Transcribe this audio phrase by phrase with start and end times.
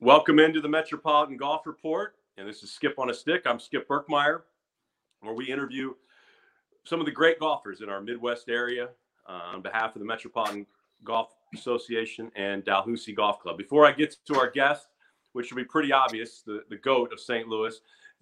[0.00, 2.14] Welcome into the Metropolitan Golf Report.
[2.36, 3.42] And this is Skip on a Stick.
[3.46, 4.42] I'm Skip Berkmeyer,
[5.22, 5.92] where we interview
[6.84, 8.90] some of the great golfers in our Midwest area
[9.28, 10.66] uh, on behalf of the Metropolitan
[11.02, 13.58] Golf Association and Dalhousie Golf Club.
[13.58, 14.86] Before I get to our guest,
[15.32, 17.48] which will be pretty obvious, the, the GOAT of St.
[17.48, 17.74] Louis,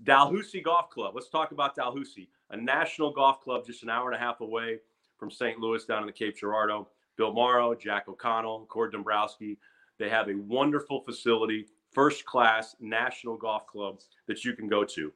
[0.02, 1.14] Dalhousie Golf Club.
[1.14, 4.78] Let's talk about Dalhousie, a national golf club just an hour and a half away
[5.18, 5.58] from St.
[5.58, 6.88] Louis down in the Cape Girardeau.
[7.18, 9.58] Bill Morrow, Jack O'Connell, Cord Dombrowski,
[9.98, 15.12] they have a wonderful facility, first class national golf club that you can go to.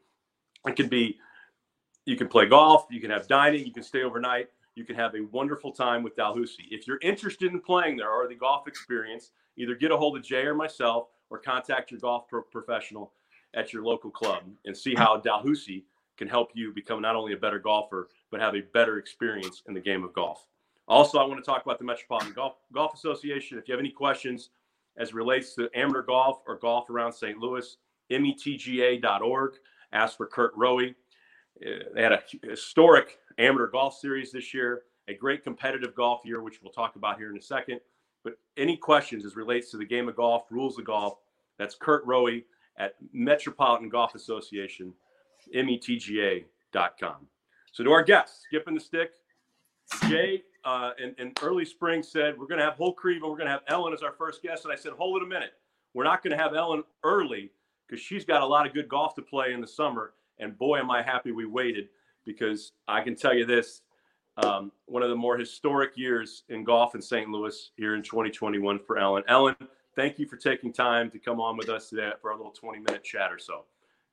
[0.67, 1.19] It can be,
[2.07, 5.15] you can play golf, you can have dining, you can stay overnight, you can have
[5.15, 6.69] a wonderful time with Dalhousie.
[6.71, 10.23] If you're interested in playing there or the golf experience, either get a hold of
[10.23, 13.13] Jay or myself or contact your golf pro- professional
[13.55, 15.85] at your local club and see how Dalhousie
[16.17, 19.75] can help you become not only a better golfer, but have a better experience in
[19.75, 20.47] the game of golf.
[20.87, 23.59] Also, I want to talk about the Metropolitan Golf, golgolf Association.
[23.59, 24.51] If you have any questions,
[25.01, 27.39] as relates to amateur golf or golf around St.
[27.39, 27.77] Louis,
[28.13, 29.53] metga.org.
[29.93, 30.81] Ask for Kurt Rowe.
[30.81, 30.91] Uh,
[31.95, 36.61] they had a historic amateur golf series this year, a great competitive golf year, which
[36.63, 37.81] we'll talk about here in a second.
[38.23, 41.15] But any questions as relates to the game of golf, rules of golf,
[41.59, 42.29] that's Kurt Rowe
[42.77, 44.93] at Metropolitan Golf Association,
[45.55, 47.27] metga.com.
[47.73, 49.13] So to our guests, skipping the stick,
[50.09, 53.47] Jay uh, in, in, early spring said we're going to have Holtgrieve and we're going
[53.47, 54.65] to have Ellen as our first guest.
[54.65, 55.53] And I said, hold it a minute.
[55.95, 57.51] We're not going to have Ellen early
[57.89, 60.13] because she's got a lot of good golf to play in the summer.
[60.39, 61.89] And boy, am I happy we waited
[62.25, 63.83] because I can tell you this
[64.37, 67.29] um, one of the more historic years in golf in St.
[67.29, 69.23] Louis here in 2021 for Ellen.
[69.29, 69.57] Ellen,
[69.97, 72.81] thank you for taking time to come on with us today for a little 20
[72.81, 73.65] minute chat or so.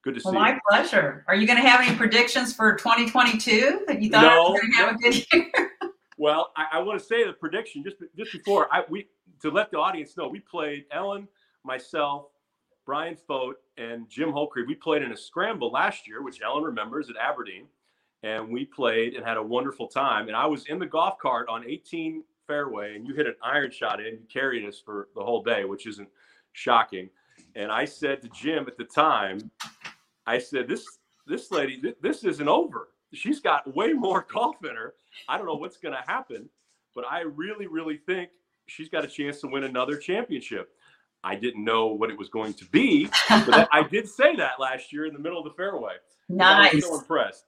[0.04, 0.60] Good to well, see my you.
[0.70, 1.24] My pleasure.
[1.28, 4.72] Are you going to have any predictions for 2022 that you thought no, were going
[4.72, 5.67] to have a good year?
[6.18, 9.08] Well, I, I want to say the prediction just just before I we
[9.42, 11.28] to let the audience know we played Ellen,
[11.64, 12.26] myself,
[12.86, 14.68] Brian Fote, and Jim Holtgrieve.
[14.68, 17.68] We played in a scramble last year, which Ellen remembers at Aberdeen,
[18.24, 20.28] and we played and had a wonderful time.
[20.28, 23.70] And I was in the golf cart on 18 fairway, and you hit an iron
[23.70, 24.14] shot in.
[24.14, 26.10] You carried us for the whole day, which isn't
[26.54, 27.10] shocking.
[27.56, 29.52] And I said to Jim at the time,
[30.26, 30.86] I said, "This
[31.28, 34.94] this lady, this isn't over." She's got way more golf in her.
[35.28, 36.50] I don't know what's going to happen,
[36.96, 38.30] but I really, really think
[38.68, 40.70] she's got a chance to win another championship.
[41.24, 44.94] I didn't know what it was going to be, but I did say that last
[44.94, 45.94] year in the middle of the fairway.
[46.30, 46.74] Nice.
[46.74, 47.46] I was so impressed.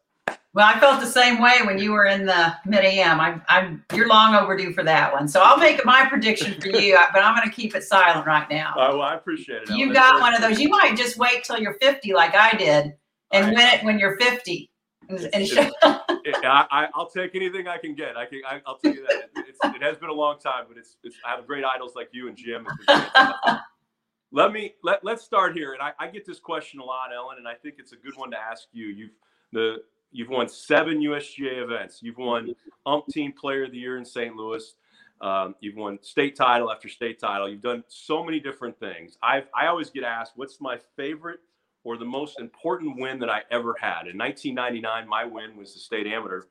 [0.54, 3.20] Well, I felt the same way when you were in the mid AM.
[3.20, 6.98] I'm, I'm you're long overdue for that one, so I'll make my prediction for you,
[7.14, 8.74] but I'm going to keep it silent right now.
[8.76, 9.70] Oh, well, I appreciate it.
[9.70, 10.60] You got one of those.
[10.60, 12.96] You might just wait till you're 50, like I did,
[13.32, 13.56] and right.
[13.56, 14.69] win it when you're 50 and, and
[15.12, 18.16] it, I, will take anything I can get.
[18.16, 18.42] I can.
[18.48, 21.16] I, will tell you that it, it, has been a long time, but it's, it's.
[21.26, 22.68] I have great idols like you and Jim.
[24.32, 27.38] let me let let's start here, and I, I get this question a lot, Ellen,
[27.40, 28.86] and I think it's a good one to ask you.
[28.86, 29.12] You've
[29.52, 29.78] the
[30.12, 32.02] you've won seven USGA events.
[32.04, 32.54] You've won
[32.86, 34.36] umpteen Player of the Year in St.
[34.36, 34.76] Louis.
[35.22, 37.50] Um, you've won state title after state title.
[37.50, 39.18] You've done so many different things.
[39.24, 41.40] I've I always get asked, "What's my favorite
[41.90, 44.06] or the most important win that I ever had.
[44.06, 46.44] In 1999, my win was the state amateur.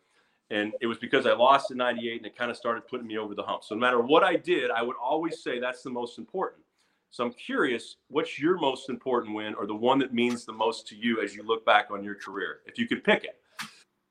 [0.51, 3.19] And it was because I lost in 98 and it kind of started putting me
[3.19, 3.63] over the hump.
[3.63, 6.65] So no matter what I did, I would always say that's the most important.
[7.11, 10.89] So I'm curious, what's your most important win or the one that means the most
[10.89, 13.39] to you as you look back on your career, if you could pick it?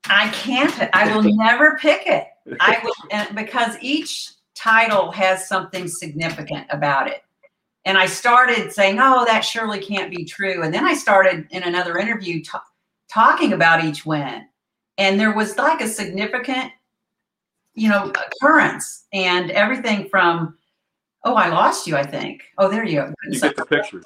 [0.08, 0.72] I can't.
[0.94, 2.24] I will never pick it.
[2.58, 7.22] I will, because each title has something significant about it.
[7.84, 10.62] And I started saying, oh, that surely can't be true.
[10.62, 12.50] And then I started in another interview t-
[13.10, 14.46] talking about each win.
[14.98, 16.72] And there was like a significant,
[17.74, 20.58] you know, occurrence and everything from,
[21.24, 22.42] oh, I lost you, I think.
[22.58, 23.14] Oh, there you go.
[23.30, 24.04] You so, get the pictures.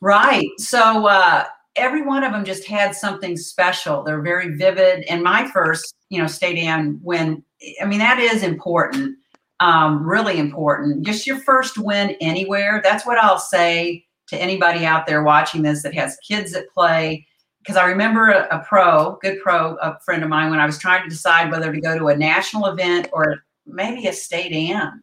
[0.00, 0.48] Right.
[0.58, 1.44] So uh,
[1.76, 4.02] every one of them just had something special.
[4.02, 5.04] They're very vivid.
[5.04, 7.42] And my first, you know, state am win,
[7.80, 9.16] I mean, that is important
[9.60, 11.06] um, really important.
[11.06, 12.80] Just your first win anywhere.
[12.82, 17.26] That's what I'll say to anybody out there watching this that has kids at play.
[17.60, 20.78] Because I remember a, a, pro, good pro, a friend of mine, when I was
[20.78, 25.02] trying to decide whether to go to a national event or maybe a state am.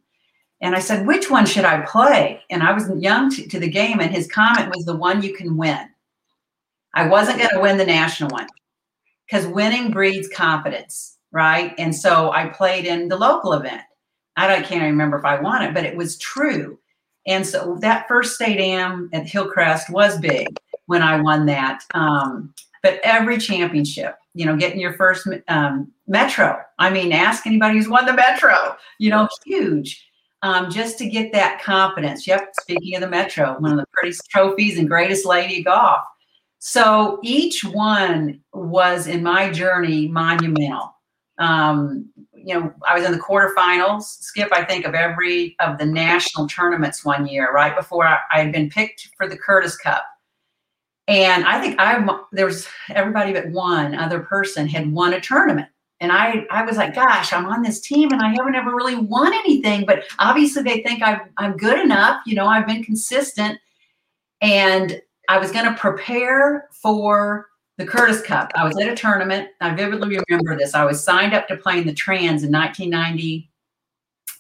[0.62, 2.42] And I said, which one should I play?
[2.52, 5.34] And I was young to, to the game, and his comment was the one you
[5.34, 5.90] can win.
[6.94, 8.48] I wasn't going to win the national one
[9.26, 11.74] because winning breeds confidence, right?
[11.80, 13.82] And so I played in the local event
[14.38, 16.80] I can't even remember if I won it, but it was true.
[17.28, 20.58] And so that first state am at Hillcrest was big
[20.88, 21.84] when I won that.
[21.94, 26.60] Um, but every championship, you know, getting your first um, Metro.
[26.80, 28.76] I mean, ask anybody who's won the Metro.
[28.98, 30.04] You know, huge.
[30.44, 32.26] um, just to get that confidence.
[32.26, 36.02] Yep, speaking of the Metro, one of the prettiest trophies and greatest lady of golf.
[36.60, 40.96] So each one was in my journey monumental.
[41.38, 42.10] Um,
[42.46, 46.48] you know, I was in the quarterfinals, Skip, I think, of every of the national
[46.48, 50.06] tournaments one year, right before I, I had been picked for the Curtis Cup.
[51.08, 55.68] And I think I there was everybody but one other person had won a tournament.
[56.00, 58.96] And I, I was like, gosh, I'm on this team and I haven't ever really
[58.96, 59.86] won anything.
[59.86, 62.22] But obviously, they think I'm, I'm good enough.
[62.26, 63.60] You know, I've been consistent.
[64.42, 65.00] And
[65.30, 67.46] I was going to prepare for
[67.78, 68.52] the Curtis Cup.
[68.56, 69.50] I was at a tournament.
[69.60, 70.74] I vividly remember this.
[70.74, 73.50] I was signed up to play in the Trans in 1990.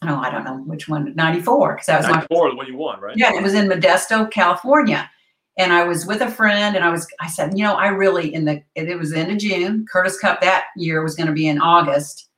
[0.04, 1.13] No, I don't know which one.
[1.16, 3.16] 94, because that was 94, my, the one you won, right?
[3.16, 5.10] Yeah, it was in Modesto, California.
[5.57, 8.33] And I was with a friend, and I was, I said, you know, I really
[8.33, 9.86] in the it was the end of June.
[9.92, 12.30] Curtis Cup that year was going to be in August,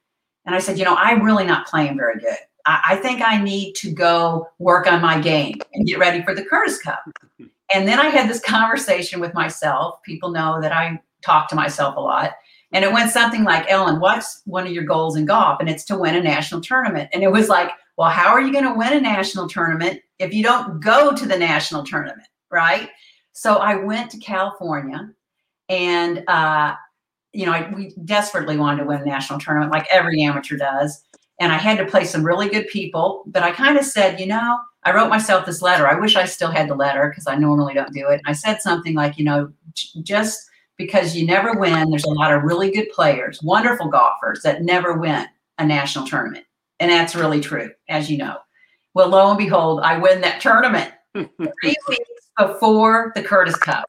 [0.46, 2.38] and I said, you know, I'm really not playing very good.
[2.66, 6.34] I, I think I need to go work on my game and get ready for
[6.34, 7.04] the Curtis Cup.
[7.74, 10.02] And then I had this conversation with myself.
[10.04, 12.34] People know that I talk to myself a lot.
[12.72, 15.60] And it went something like, Ellen, what's one of your goals in golf?
[15.60, 17.10] And it's to win a national tournament.
[17.14, 20.34] And it was like, well, how are you going to win a national tournament if
[20.34, 22.28] you don't go to the national tournament?
[22.52, 22.90] Right.
[23.34, 25.12] So I went to California
[25.70, 26.76] and, uh,
[27.32, 31.04] you know, I, we desperately wanted to win a national tournament like every amateur does.
[31.40, 33.24] And I had to play some really good people.
[33.28, 35.88] But I kind of said, you know, I wrote myself this letter.
[35.88, 38.22] I wish I still had the letter because I normally don't do it.
[38.26, 39.52] I said something like, you know,
[40.02, 44.64] just because you never win, there's a lot of really good players, wonderful golfers that
[44.64, 45.26] never win
[45.58, 46.46] a national tournament.
[46.80, 48.38] And that's really true, as you know.
[48.94, 53.86] Well, lo and behold, I win that tournament three weeks before the Curtis Cup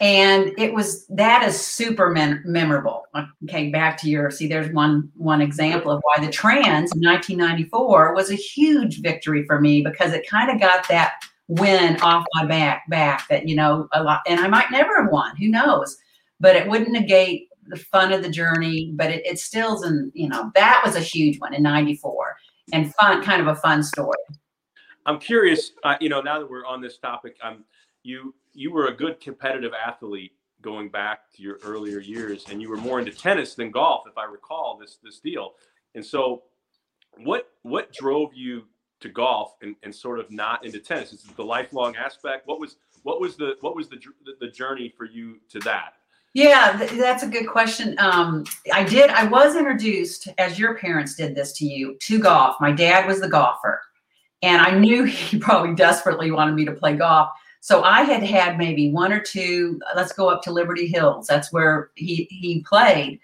[0.00, 3.04] and it was that is super mem- memorable.
[3.44, 8.14] Okay back to your see there's one one example of why the trans in 1994
[8.14, 11.14] was a huge victory for me because it kind of got that
[11.48, 15.10] win off my back back that you know a lot and i might never have
[15.10, 15.96] won who knows?
[16.42, 20.28] But it wouldn't negate the fun of the journey but it, it still's and you
[20.28, 22.36] know that was a huge one in 94
[22.72, 24.16] and fun kind of a fun story.
[25.04, 27.64] I'm curious uh, you know now that we're on this topic i'm
[28.02, 32.68] you you were a good competitive athlete going back to your earlier years, and you
[32.68, 35.54] were more into tennis than golf, if I recall this this deal.
[35.94, 36.42] And so,
[37.16, 38.64] what what drove you
[39.00, 41.14] to golf and, and sort of not into tennis?
[41.14, 42.46] Is the lifelong aspect?
[42.46, 43.98] What was what was the what was the
[44.40, 45.94] the journey for you to that?
[46.34, 47.96] Yeah, th- that's a good question.
[47.98, 49.08] Um, I did.
[49.08, 52.56] I was introduced, as your parents did this to you, to golf.
[52.60, 53.80] My dad was the golfer,
[54.42, 57.30] and I knew he probably desperately wanted me to play golf.
[57.60, 59.78] So I had had maybe one or two.
[59.86, 61.26] Uh, let's go up to Liberty Hills.
[61.26, 63.20] That's where he he played,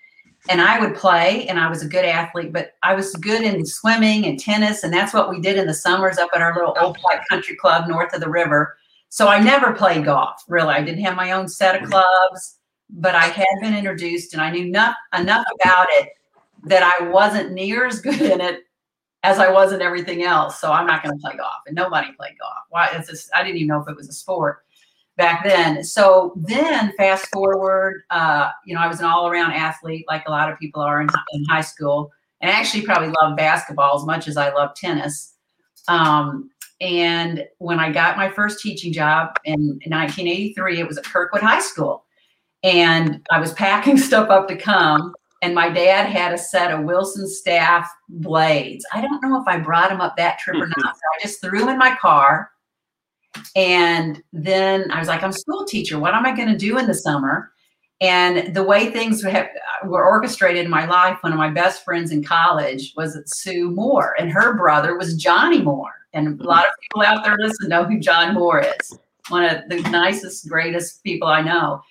[0.50, 2.52] and I would play, and I was a good athlete.
[2.52, 5.74] But I was good in swimming and tennis, and that's what we did in the
[5.74, 8.76] summers up at our little old white country club north of the river.
[9.08, 10.42] So I never played golf.
[10.48, 12.58] Really, I didn't have my own set of clubs,
[12.90, 16.10] but I had been introduced, and I knew not, enough about it
[16.64, 18.65] that I wasn't near as good in it
[19.22, 20.60] as I was in everything else.
[20.60, 22.54] So I'm not going to play golf, and nobody played golf.
[22.70, 22.88] Why?
[22.92, 24.64] It's just, I didn't even know if it was a sport
[25.16, 25.82] back then.
[25.82, 30.50] So then, fast forward, uh, you know, I was an all-around athlete, like a lot
[30.50, 34.28] of people are in, in high school, and I actually probably loved basketball as much
[34.28, 35.34] as I love tennis.
[35.88, 41.42] Um, and when I got my first teaching job in 1983, it was at Kirkwood
[41.42, 42.04] High School,
[42.62, 45.14] and I was packing stuff up to come
[45.46, 48.84] and my dad had a set of Wilson staff blades.
[48.92, 50.96] I don't know if I brought them up that trip or not.
[50.96, 52.50] So I just threw them in my car.
[53.54, 56.00] And then I was like, I'm a school teacher.
[56.00, 57.52] What am I going to do in the summer?
[58.00, 59.24] And the way things
[59.84, 64.16] were orchestrated in my life, one of my best friends in college was Sue Moore,
[64.18, 65.94] and her brother was Johnny Moore.
[66.12, 68.98] And a lot of people out there listen know who John Moore is,
[69.28, 71.82] one of the nicest, greatest people I know.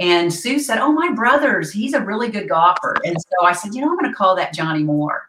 [0.00, 2.96] And Sue said, Oh, my brother's, he's a really good golfer.
[3.04, 5.28] And so I said, You know, I'm going to call that Johnny Moore.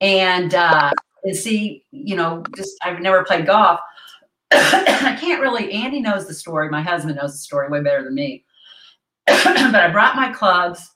[0.00, 0.90] And, uh,
[1.24, 3.80] and see, you know, just I've never played golf.
[4.52, 6.68] I can't really, Andy knows the story.
[6.68, 8.44] My husband knows the story way better than me.
[9.26, 10.88] but I brought my clubs.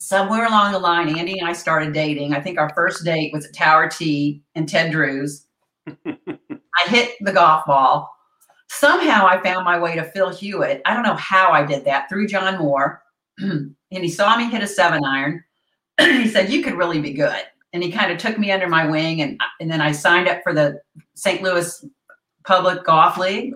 [0.00, 2.34] Somewhere along the line, Andy and I started dating.
[2.34, 5.46] I think our first date was at Tower Tee and Ted Drewes.
[5.88, 8.13] I hit the golf ball
[8.78, 10.82] somehow I found my way to Phil Hewitt.
[10.84, 13.02] I don't know how I did that through John Moore.
[13.38, 15.44] and he saw me hit a seven iron.
[16.00, 17.42] he said, You could really be good.
[17.72, 19.22] And he kind of took me under my wing.
[19.22, 20.80] And, and then I signed up for the
[21.14, 21.42] St.
[21.42, 21.84] Louis
[22.44, 23.54] Public Golf League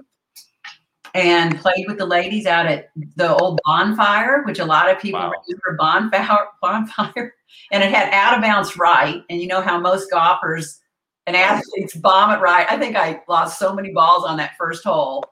[1.14, 5.20] and played with the ladies out at the old bonfire, which a lot of people
[5.20, 5.32] wow.
[5.46, 7.34] remember bonfire, bonfire.
[7.72, 9.24] And it had out of bounds right.
[9.30, 10.80] And you know how most golfers
[11.28, 12.66] and athletes bomb it right.
[12.70, 15.26] I think I lost so many balls on that first hole.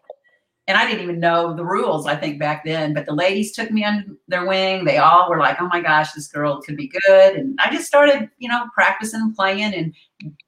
[0.68, 2.92] And I didn't even know the rules, I think, back then.
[2.92, 4.84] But the ladies took me under their wing.
[4.84, 7.36] They all were like, oh my gosh, this girl could be good.
[7.36, 9.72] And I just started, you know, practicing playing.
[9.72, 9.94] And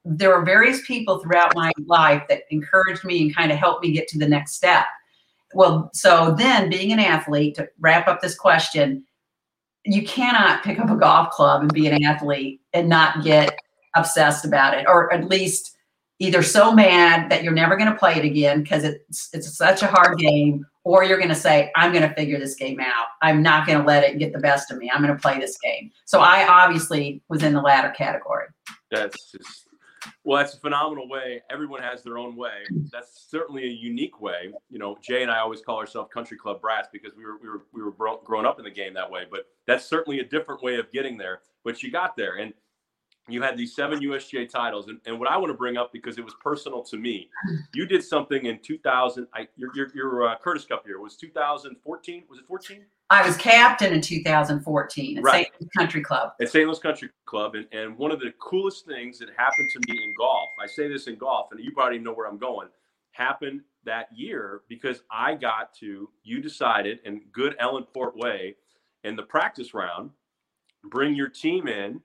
[0.05, 3.93] there were various people throughout my life that encouraged me and kind of helped me
[3.93, 4.85] get to the next step.
[5.55, 9.05] Well, so then being an athlete, to wrap up this question,
[9.85, 13.57] you cannot pick up a golf club and be an athlete and not get
[13.99, 15.77] obsessed about it, or at least
[16.19, 19.83] either so mad that you're never going to play it again because it's it's such
[19.83, 23.07] a hard game, or you're going to say, "I'm going to figure this game out.
[23.23, 24.91] I'm not going to let it get the best of me.
[24.93, 28.47] I'm going to play this game." So I obviously was in the latter category.
[28.91, 29.69] That's just
[30.25, 31.43] well, that's a phenomenal way.
[31.51, 32.65] Everyone has their own way.
[32.93, 34.53] That's certainly a unique way.
[34.71, 37.49] You know, Jay and I always call ourselves country club brats because we were we
[37.49, 37.93] were we were
[38.25, 39.25] growing up in the game that way.
[39.31, 41.41] But that's certainly a different way of getting there.
[41.65, 42.53] But you got there, and
[43.29, 44.89] you had these seven USGA titles.
[44.89, 47.29] And, and what I want to bring up because it was personal to me,
[47.75, 49.27] you did something in 2000.
[49.35, 52.25] I, your your, your uh, Curtis Cup year was 2014.
[52.29, 52.85] Was it 14?
[53.11, 55.47] I was captain in 2014 at Right.
[55.47, 55.55] St.
[55.61, 56.33] Louis Country Club.
[56.41, 56.67] at St.
[56.67, 60.15] Louis Country Club, and, and one of the coolest things that happened to me in
[60.19, 62.69] golf, I say this in golf, and you probably know where I'm going,
[63.13, 68.57] happened that year because I got to, you decided in good Ellen Port way,
[69.05, 70.11] in the practice round,
[70.85, 72.03] bring your team in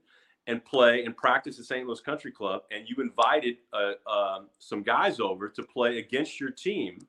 [0.48, 1.88] and play and practice at St.
[1.88, 6.52] Louis Country Club, and you invited uh, um, some guys over to play against your
[6.52, 7.00] team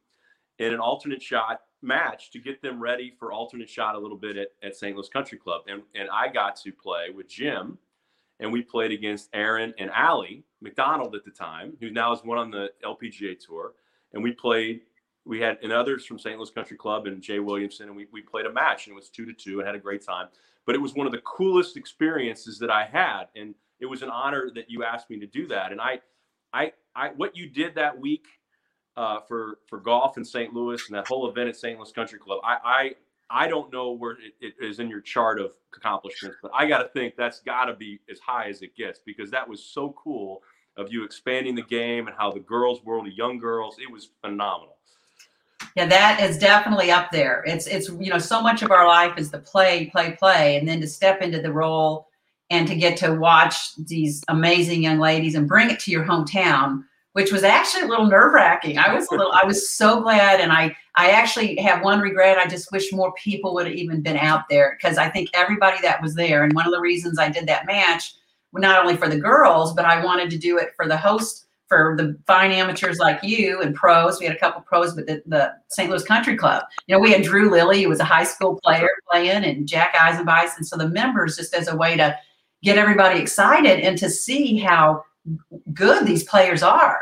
[0.58, 4.36] in an alternate shot match to get them ready for alternate shot a little bit
[4.36, 4.96] at, at St.
[4.96, 5.62] Louis Country Club.
[5.68, 7.78] And, and I got to play with Jim,
[8.40, 12.38] and we played against Aaron and Ally McDonald at the time, who now is one
[12.38, 13.72] on the LPGA Tour.
[14.12, 14.82] And we played,
[15.24, 16.38] we had and others from St.
[16.38, 19.10] Louis Country Club and Jay Williamson, and we, we played a match, and it was
[19.10, 20.28] two to two and had a great time.
[20.66, 23.24] But it was one of the coolest experiences that I had.
[23.36, 25.72] And it was an honor that you asked me to do that.
[25.72, 26.00] And I,
[26.52, 28.26] I, I, what you did that week
[28.96, 30.52] uh, for for golf in St.
[30.52, 31.78] Louis and that whole event at St.
[31.78, 32.40] Louis Country Club.
[32.44, 36.52] I I, I don't know where it, it is in your chart of accomplishments, but
[36.54, 39.48] I got to think that's got to be as high as it gets because that
[39.48, 40.42] was so cool
[40.76, 43.76] of you expanding the game and how the girls the young girls.
[43.78, 44.73] It was phenomenal.
[45.76, 47.42] Yeah, that is definitely up there.
[47.46, 50.68] It's it's you know so much of our life is the play, play, play, and
[50.68, 52.08] then to step into the role
[52.50, 56.84] and to get to watch these amazing young ladies and bring it to your hometown,
[57.14, 58.78] which was actually a little nerve wracking.
[58.78, 62.38] I was a little, I was so glad, and I I actually have one regret.
[62.38, 65.78] I just wish more people would have even been out there because I think everybody
[65.82, 68.14] that was there, and one of the reasons I did that match,
[68.52, 71.96] not only for the girls, but I wanted to do it for the host for
[71.96, 74.20] the fine amateurs like you and pros.
[74.20, 75.90] We had a couple pros, but the, the St.
[75.90, 76.62] Louis Country Club.
[76.86, 79.94] You know, we had Drew Lilly, who was a high school player playing, and Jack
[79.94, 80.56] Eisenbeis.
[80.56, 82.16] And so the members, just as a way to
[82.62, 85.04] get everybody excited and to see how
[85.72, 87.00] good these players are.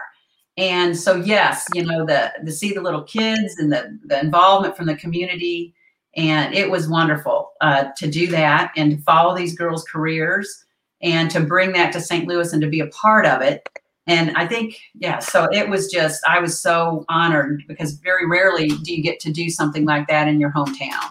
[0.56, 4.76] And so, yes, you know, the to see the little kids and the the involvement
[4.76, 5.74] from the community,
[6.16, 10.64] and it was wonderful uh, to do that and to follow these girls' careers
[11.02, 12.26] and to bring that to St.
[12.26, 13.66] Louis and to be a part of it
[14.06, 18.68] and I think, yeah, so it was just, I was so honored because very rarely
[18.68, 21.10] do you get to do something like that in your hometown.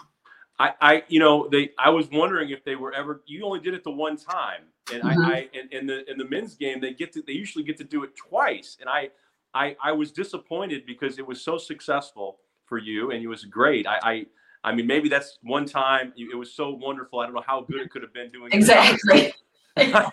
[0.58, 3.74] I, I you know they I was wondering if they were ever you only did
[3.74, 5.26] it the one time and Mhm.
[5.26, 7.78] I, I in, in the in the men's game they get to they usually get
[7.78, 9.08] to do it twice and I
[9.54, 13.86] I I was disappointed because it was so successful for you and it was great
[13.88, 14.26] I I,
[14.62, 17.80] I mean maybe that's one time it was so wonderful I don't know how good
[17.80, 18.54] it could have been doing it.
[18.54, 18.98] Exactly.
[19.22, 19.32] But-
[19.76, 20.12] That's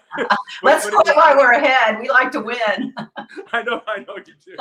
[0.61, 1.99] but was- why we're ahead.
[1.99, 2.93] We like to win.
[3.51, 4.55] I know, I know you do.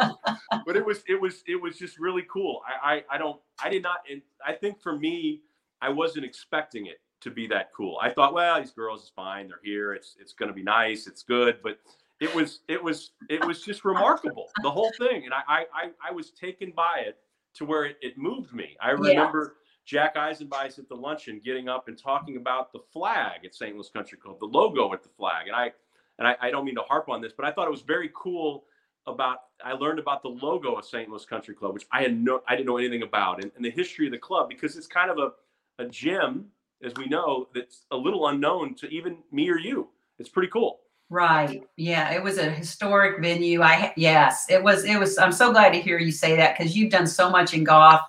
[0.66, 2.60] but it was, it was, it was just really cool.
[2.66, 5.42] I, I, I don't, I did not, and I think for me,
[5.80, 7.98] I wasn't expecting it to be that cool.
[8.00, 9.48] I thought, well, these girls is fine.
[9.48, 9.92] They're here.
[9.92, 11.06] It's, it's going to be nice.
[11.06, 11.58] It's good.
[11.62, 11.78] But
[12.20, 15.24] it was, it was, it was just remarkable, the whole thing.
[15.24, 17.18] And I, I, I, I was taken by it
[17.54, 18.76] to where it, it moved me.
[18.80, 19.56] I remember
[19.88, 23.74] Jack Eisenbeis at the luncheon getting up and talking about the flag at St.
[23.74, 25.46] Louis Country Club, the logo at the flag.
[25.46, 25.72] And I,
[26.18, 28.10] and I, I don't mean to harp on this, but I thought it was very
[28.14, 28.64] cool
[29.06, 31.08] about I learned about the logo of St.
[31.08, 33.70] Louis Country Club, which I had no I didn't know anything about, and, and the
[33.70, 36.44] history of the club because it's kind of a, a gem,
[36.84, 39.88] as we know, that's a little unknown to even me or you.
[40.18, 40.80] It's pretty cool.
[41.08, 41.62] Right.
[41.76, 42.10] Yeah.
[42.10, 43.62] It was a historic venue.
[43.62, 46.76] I, yes, it was, it was, I'm so glad to hear you say that because
[46.76, 48.02] you've done so much in golf.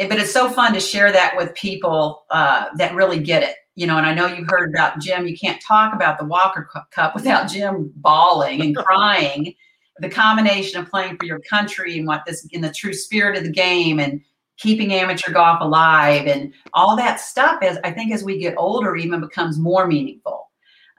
[0.00, 3.56] Eh, But it's so fun to share that with people uh, that really get it.
[3.76, 5.26] You know, and I know you've heard about Jim.
[5.26, 9.54] You can't talk about the Walker Cup without Jim bawling and crying.
[10.00, 13.44] the combination of playing for your country and what this in the true spirit of
[13.44, 14.20] the game and
[14.58, 18.96] keeping amateur golf alive and all that stuff as I think as we get older
[18.96, 20.50] even becomes more meaningful.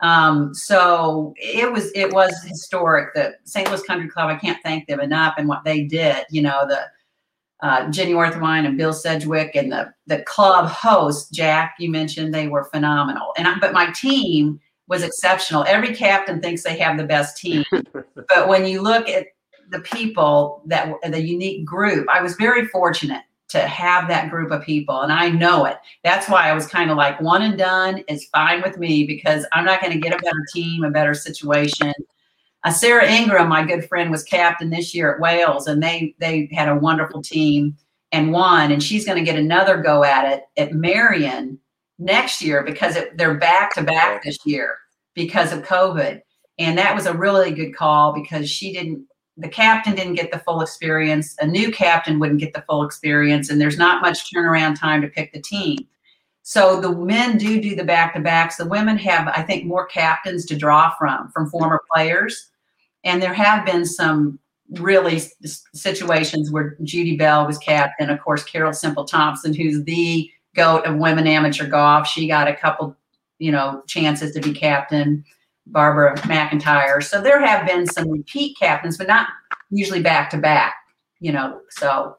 [0.02, 3.14] Um, so it was it was historic.
[3.14, 3.68] The St.
[3.70, 6.26] Louis Country Club, I can't thank them enough and what they did.
[6.32, 6.82] You know, the
[7.62, 12.48] uh, Jenny Orthwein and Bill Sedgwick and the the club host Jack you mentioned they
[12.48, 13.34] were phenomenal.
[13.38, 15.64] And I, but my team was exceptional.
[15.66, 19.28] Every captain thinks they have the best team, but when you look at
[19.70, 24.64] the people that the unique group, I was very fortunate to have that group of
[24.64, 25.76] people and i know it
[26.06, 29.46] that's why i was kind of like one and done is fine with me because
[29.52, 31.92] i'm not going to get a better team a better situation
[32.64, 36.50] uh, sarah ingram my good friend was captain this year at wales and they they
[36.52, 37.76] had a wonderful team
[38.12, 41.58] and won and she's going to get another go at it at marion
[42.00, 44.78] next year because it, they're back to back this year
[45.16, 46.22] because of covid
[46.60, 49.06] and that was a really good call because she didn't
[49.38, 51.36] the captain didn't get the full experience.
[51.40, 55.08] A new captain wouldn't get the full experience, and there's not much turnaround time to
[55.08, 55.88] pick the team.
[56.44, 58.58] So the men do do the back to backs.
[58.58, 62.51] The women have, I think, more captains to draw from from former players,
[63.04, 64.40] and there have been some
[64.72, 65.22] really
[65.74, 68.10] situations where Judy Bell was captain.
[68.10, 72.56] Of course, Carol Semple Thompson, who's the goat of women amateur golf, she got a
[72.56, 72.96] couple,
[73.40, 75.24] you know, chances to be captain.
[75.68, 77.04] Barbara McIntire.
[77.04, 79.28] So there have been some repeat captains, but not
[79.70, 80.76] usually back to back.
[81.20, 82.18] You know, so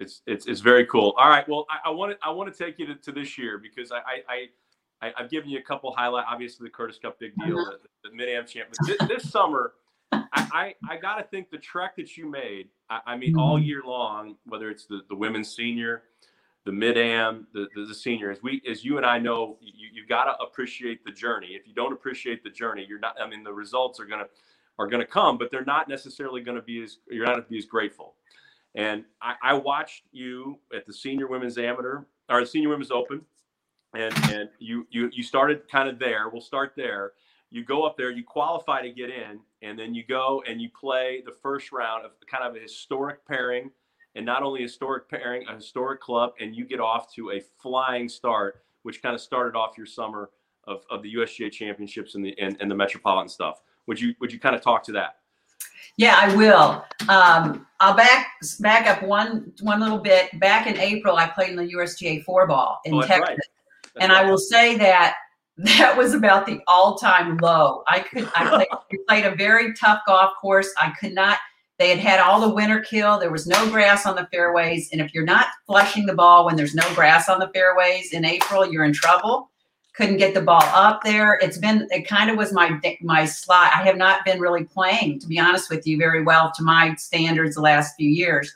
[0.00, 1.14] it's it's it's very cool.
[1.16, 3.58] All right, well, I want to I want to take you to, to this year
[3.58, 4.46] because I I.
[5.02, 6.26] I have given you a couple highlight.
[6.28, 7.78] Obviously, the Curtis Cup big deal, uh-huh.
[8.04, 8.68] the, the Mid Am champ.
[8.86, 9.72] This, this, summer,
[10.12, 12.68] I, I, I got to think the trek that you made.
[12.88, 13.40] I, I mean, mm-hmm.
[13.40, 16.02] all year long, whether it's the the women's senior,
[16.64, 18.30] the mid am, the, the, the senior.
[18.30, 21.48] As we, as you and I know, you you got to appreciate the journey.
[21.48, 23.16] If you don't appreciate the journey, you're not.
[23.20, 24.26] I mean, the results are gonna
[24.78, 27.66] are gonna come, but they're not necessarily gonna be as you're not gonna be as
[27.66, 28.14] grateful.
[28.74, 33.22] And I, I watched you at the senior women's amateur or the senior women's open,
[33.94, 36.28] and and you you you started kind of there.
[36.28, 37.12] We'll start there.
[37.50, 40.68] You go up there, you qualify to get in, and then you go and you
[40.70, 43.70] play the first round of kind of a historic pairing
[44.14, 47.40] and not only a historic pairing, a historic club, and you get off to a
[47.60, 50.30] flying start, which kind of started off your summer
[50.64, 53.62] of, of the USGA championships and the and, and the metropolitan stuff.
[53.86, 55.16] Would you would you kind of talk to that?
[55.96, 56.84] Yeah, I will.
[57.08, 58.28] Um, I'll back
[58.60, 60.38] back up one one little bit.
[60.40, 63.38] Back in April, I played in the USGA four ball in oh, Texas, right.
[64.00, 64.24] and right.
[64.24, 65.16] I will say that
[65.58, 67.82] that was about the all time low.
[67.88, 70.72] I could I played, played a very tough golf course.
[70.80, 71.38] I could not
[71.80, 73.18] they had had all the winter kill.
[73.18, 74.90] There was no grass on the fairways.
[74.92, 78.26] And if you're not flushing the ball when there's no grass on the fairways in
[78.26, 79.50] April, you're in trouble.
[79.94, 81.38] Couldn't get the ball up there.
[81.40, 83.72] It's been, it kind of was my, my slot.
[83.74, 86.94] I have not been really playing, to be honest with you, very well to my
[86.96, 88.54] standards the last few years.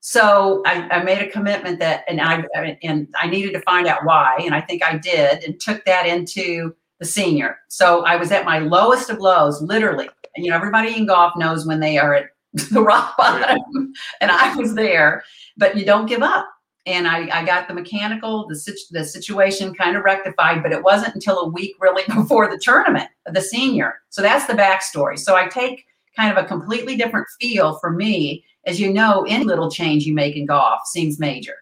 [0.00, 2.42] So I, I made a commitment that, and I,
[2.82, 4.38] and I needed to find out why.
[4.40, 7.58] And I think I did and took that into the senior.
[7.68, 10.08] So I was at my lowest of lows, literally.
[10.36, 12.30] And, you know, everybody in golf knows when they are at
[12.70, 13.58] the rock bottom
[14.20, 15.22] and I was there,
[15.56, 16.48] but you don't give up.
[16.86, 20.82] And I, I got the mechanical, the, situ- the situation kind of rectified, but it
[20.82, 24.00] wasn't until a week really before the tournament, the senior.
[24.08, 25.18] So that's the backstory.
[25.18, 25.84] So I take
[26.16, 28.44] kind of a completely different feel for me.
[28.66, 31.54] As you know, any little change you make in golf seems major.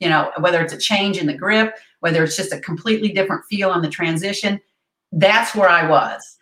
[0.00, 3.44] You know, whether it's a change in the grip, whether it's just a completely different
[3.48, 4.60] feel on the transition,
[5.12, 6.36] that's where I was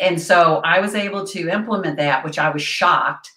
[0.00, 3.30] and so I was able to implement that, which I was shocked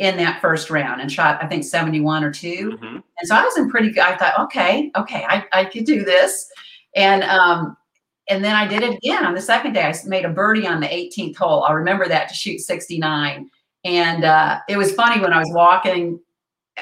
[0.00, 2.84] in that first round and shot, I think 71 or 2 mm-hmm.
[2.84, 4.02] And so I was in pretty good.
[4.02, 6.50] I thought, okay, okay, I, I could do this.
[6.96, 7.76] And um,
[8.28, 9.82] and then I did it again on the second day.
[9.82, 11.64] I made a birdie on the 18th hole.
[11.64, 13.50] I remember that to shoot 69.
[13.84, 16.20] And uh, it was funny when I was walking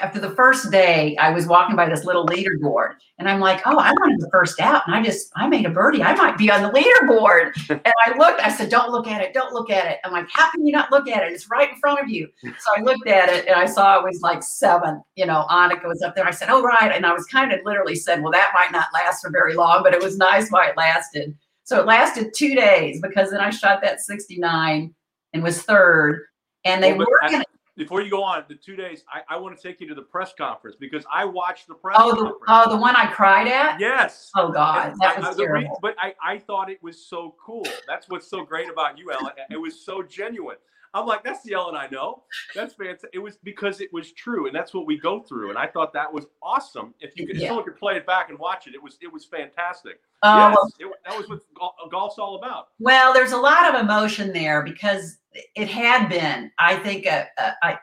[0.01, 3.77] after the first day, I was walking by this little leaderboard and I'm like, oh,
[3.77, 4.83] I wanted the first out.
[4.85, 6.03] And I just, I made a birdie.
[6.03, 7.51] I might be on the leaderboard.
[7.69, 9.33] and I looked, I said, don't look at it.
[9.33, 9.99] Don't look at it.
[10.03, 11.33] I'm like, how can you not look at it?
[11.33, 12.27] It's right in front of you.
[12.43, 15.87] So I looked at it and I saw it was like seven, you know, Annika
[15.87, 16.25] was up there.
[16.25, 16.91] I said, oh, right.
[16.93, 19.83] And I was kind of literally said, well, that might not last for very long,
[19.83, 21.35] but it was nice while it lasted.
[21.63, 24.93] So it lasted two days because then I shot that 69
[25.33, 26.21] and was third.
[26.65, 27.43] And they well, were to
[27.79, 30.01] before you go on, the two days, I, I want to take you to the
[30.01, 32.35] press conference because I watched the press oh, conference.
[32.45, 33.79] The, oh, the one I cried at?
[33.79, 34.31] Yes.
[34.35, 34.95] Oh, God.
[34.99, 35.79] That was I, terrible.
[35.81, 37.65] But I, I thought it was so cool.
[37.87, 39.31] That's what's so great about you, Ellen.
[39.49, 40.57] It was so genuine.
[40.93, 42.23] I'm like, that's the Ellen I know.
[42.55, 43.11] That's fantastic.
[43.13, 45.49] It was because it was true, and that's what we go through.
[45.49, 46.93] And I thought that was awesome.
[46.99, 47.43] If you could, yeah.
[47.43, 49.99] if someone could play it back and watch it, it was it was fantastic.
[50.23, 52.69] Uh, yes, it, that was what golf's all about.
[52.79, 55.17] Well, there's a lot of emotion there because
[55.55, 57.79] it had been, I think, a, a, a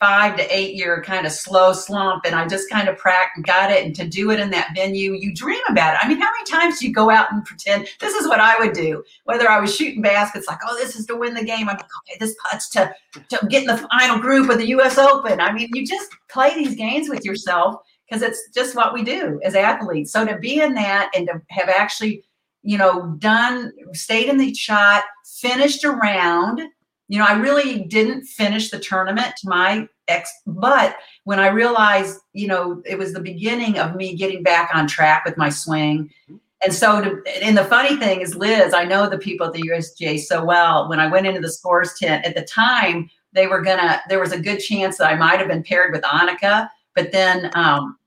[0.00, 3.70] five to eight year kind of slow slump and I just kind of practiced got
[3.70, 6.00] it and to do it in that venue, you dream about it.
[6.02, 8.58] I mean, how many times do you go out and pretend this is what I
[8.58, 9.04] would do?
[9.24, 11.68] Whether I was shooting baskets like, oh, this is to win the game.
[11.68, 12.94] I'm like, okay, this putt's to,
[13.28, 15.40] to get in the final group of the US Open.
[15.40, 17.76] I mean, you just play these games with yourself
[18.08, 20.12] because it's just what we do as athletes.
[20.12, 22.24] So to be in that and to have actually,
[22.62, 26.62] you know, done, stayed in the shot, finished around
[27.08, 32.20] you know, I really didn't finish the tournament to my ex, but when I realized,
[32.32, 36.10] you know, it was the beginning of me getting back on track with my swing.
[36.64, 39.62] And so, to, and the funny thing is, Liz, I know the people at the
[39.62, 40.88] USGA so well.
[40.88, 44.32] When I went into the scores tent at the time, they were gonna, there was
[44.32, 47.98] a good chance that I might have been paired with Annika, but then um,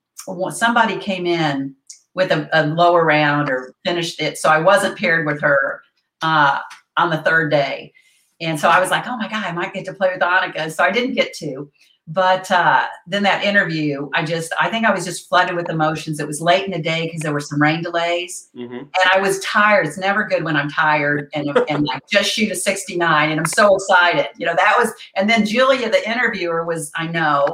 [0.49, 1.75] somebody came in
[2.15, 4.39] with a, a, lower round or finished it.
[4.39, 5.83] So I wasn't paired with her
[6.23, 6.59] uh,
[6.95, 7.93] on the third day.
[8.39, 10.71] And so I was like, oh my God, I might get to play with Annika.
[10.71, 11.71] So I didn't get to.
[12.09, 16.21] But uh, then that interview, I just, I think I was just flooded with emotions.
[16.21, 18.49] It was late in the day because there were some rain delays.
[18.55, 18.75] Mm-hmm.
[18.75, 19.87] And I was tired.
[19.87, 23.29] It's never good when I'm tired and, and like just shoot a 69.
[23.29, 24.27] And I'm so excited.
[24.37, 27.47] You know, that was, and then Julia, the interviewer, was, I know,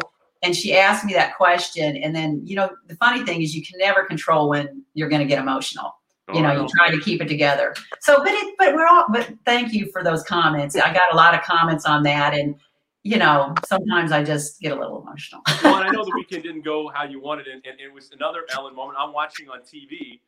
[0.43, 1.97] and she asked me that question.
[1.97, 5.21] And then, you know, the funny thing is you can never control when you're going
[5.21, 5.95] to get emotional
[6.31, 6.67] you know, you oh.
[6.69, 7.75] try to keep it together.
[7.99, 10.75] So, but it, but we're all, but thank you for those comments.
[10.75, 12.33] I got a lot of comments on that.
[12.33, 12.55] And,
[13.03, 15.41] you know, sometimes I just get a little emotional.
[15.63, 17.47] well, and I know the weekend didn't go how you wanted.
[17.47, 18.97] And, and it was another Ellen moment.
[18.99, 20.21] I'm watching on TV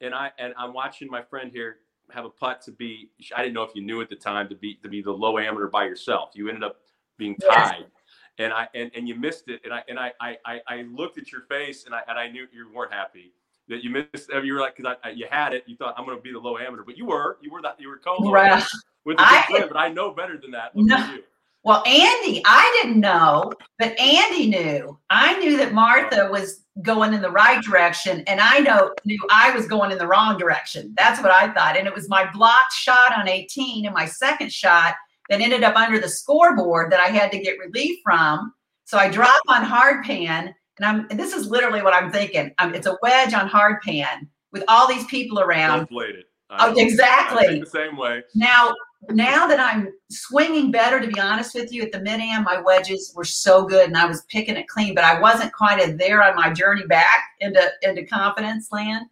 [0.00, 1.78] and I, and I'm watching my friend here
[2.10, 4.54] have a putt to be, I didn't know if you knew at the time to
[4.54, 6.30] be, to be the low amateur by yourself.
[6.34, 6.76] You ended up
[7.18, 7.78] being tied.
[7.80, 7.88] Yes.
[8.38, 11.30] And I and, and you missed it, and I and I, I I looked at
[11.30, 13.34] your face, and I and I knew you weren't happy
[13.70, 14.28] that you missed.
[14.28, 16.58] You were like, because you had it, you thought I'm going to be the low
[16.58, 18.62] amateur, but you were, you were that, you were co right.
[19.04, 20.72] with the I, friend, but I know better than that.
[20.74, 21.18] No.
[21.62, 24.98] Well, Andy, I didn't know, but Andy knew.
[25.10, 29.54] I knew that Martha was going in the right direction, and I know knew I
[29.54, 30.94] was going in the wrong direction.
[30.96, 34.50] That's what I thought, and it was my blocked shot on 18 and my second
[34.50, 34.94] shot
[35.28, 38.54] that ended up under the scoreboard that I had to get relief from.
[38.84, 42.52] So I drop on hard pan and I'm and this is literally what I'm thinking.
[42.58, 45.88] Um, it's a wedge on hard pan with all these people around.
[45.90, 46.26] It.
[46.50, 47.60] oh, exactly.
[47.60, 48.22] the same way.
[48.34, 48.74] Now,
[49.10, 52.60] now that I'm swinging better, to be honest with you, at the mid am, my
[52.60, 54.94] wedges were so good, and I was picking it clean.
[54.94, 59.06] But I wasn't quite there on my journey back into into confidence land.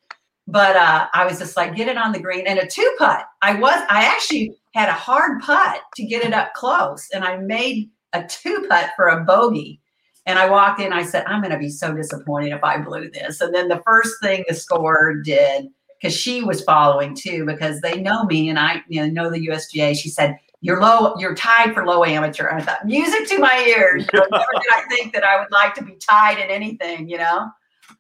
[0.47, 3.27] But uh, I was just like, get it on the green and a two putt.
[3.43, 7.37] I was, I actually had a hard putt to get it up close, and I
[7.37, 9.83] made a two putt for a bogey
[10.29, 13.11] and I walked in, I said, I'm going to be so disappointed if I blew
[13.11, 13.41] this.
[13.41, 18.03] And then the first thing the scorer did, because she was following too, because they
[18.03, 21.73] know me and I you know, know the USGA, she said, you're low, you're tied
[21.73, 22.47] for low amateur.
[22.47, 24.05] And I thought, music to my ears.
[24.13, 27.49] Never did I think that I would like to be tied in anything, you know?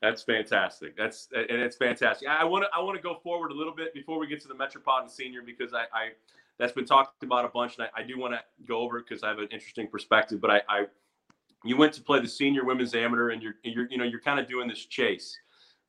[0.02, 0.98] That's fantastic.
[0.98, 2.28] That's and it's fantastic.
[2.28, 4.48] I want to I want to go forward a little bit before we get to
[4.48, 6.10] the Metropolitan Senior because I, I
[6.58, 9.22] that's been talked about a bunch, and I, I do want to go over because
[9.22, 10.42] I have an interesting perspective.
[10.42, 10.86] But I, I
[11.64, 14.38] you went to play the senior women's amateur and you're, you're you know you're kind
[14.40, 15.36] of doing this chase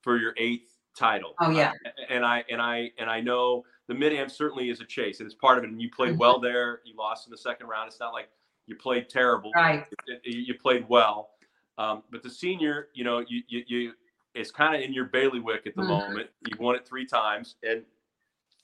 [0.02, 1.34] for your eighth title.
[1.40, 1.74] Oh yeah.
[1.86, 5.20] Uh, and i and i and i know the mid am certainly is a chase
[5.20, 6.20] and it's part of it and you played mm-hmm.
[6.20, 6.82] well there.
[6.86, 7.88] You lost in the second round.
[7.88, 8.30] It's not like
[8.66, 9.52] you played terrible.
[9.56, 9.86] Right.
[10.08, 11.30] It, it, you played well.
[11.78, 13.94] Um, but the senior you know you you, you
[14.36, 15.90] it's kind of in your bailiwick at the mm-hmm.
[15.90, 16.30] moment.
[16.48, 17.56] You've won it three times.
[17.64, 17.84] And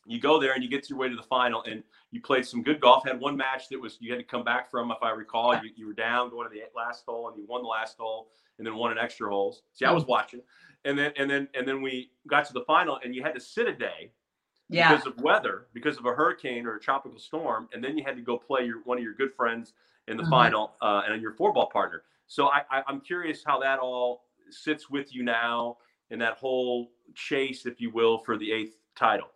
[0.05, 2.63] you go there and you get your way to the final and you played some
[2.63, 5.09] good golf had one match that was you had to come back from if i
[5.09, 7.97] recall you, you were down going to the last hole and you won the last
[7.97, 10.41] hole and then won an extra holes see i was watching.
[10.85, 13.39] And then and then and then we got to the final and you had to
[13.39, 14.11] sit a day
[14.69, 14.91] yeah.
[14.91, 18.15] because of weather because of a hurricane or a tropical storm and then you had
[18.15, 19.73] to go play your one of your good friends
[20.07, 20.29] in the mm-hmm.
[20.29, 22.03] final uh, and your four ball partner.
[22.27, 25.77] So I, I i'm curious how that all sits with you now
[26.11, 29.29] in that whole chase if you will for the eighth title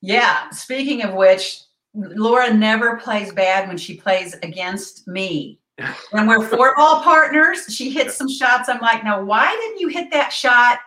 [0.00, 0.50] yeah.
[0.50, 1.60] Speaking of which,
[1.94, 5.60] Laura never plays bad when she plays against me.
[6.10, 8.70] When we're four ball partners, she hits some shots.
[8.70, 10.78] I'm like, no, why didn't you hit that shot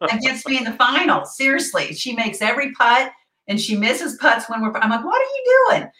[0.00, 1.24] against me in the final?
[1.24, 3.12] Seriously, she makes every putt
[3.46, 4.76] and she misses putts when we're.
[4.78, 5.90] I'm like, what are you doing?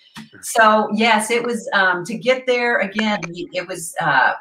[0.42, 3.20] So yes, it was um, to get there again.
[3.28, 4.32] It was uh,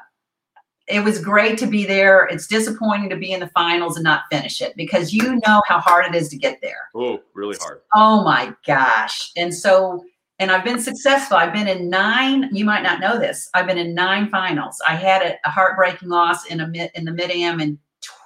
[0.90, 2.26] it was great to be there.
[2.26, 5.80] It's disappointing to be in the finals and not finish it because you know how
[5.80, 6.90] hard it is to get there.
[6.96, 7.82] Oh, really hard.
[7.96, 9.32] Oh my gosh.
[9.38, 10.04] And so,
[10.40, 11.38] and I've been successful.
[11.38, 13.50] I've been in nine, you might not know this.
[13.54, 14.82] I've been in nine finals.
[14.88, 17.78] I had a, a heartbreaking loss in a mid in the mid am in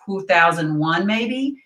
[0.06, 1.58] 2001, maybe.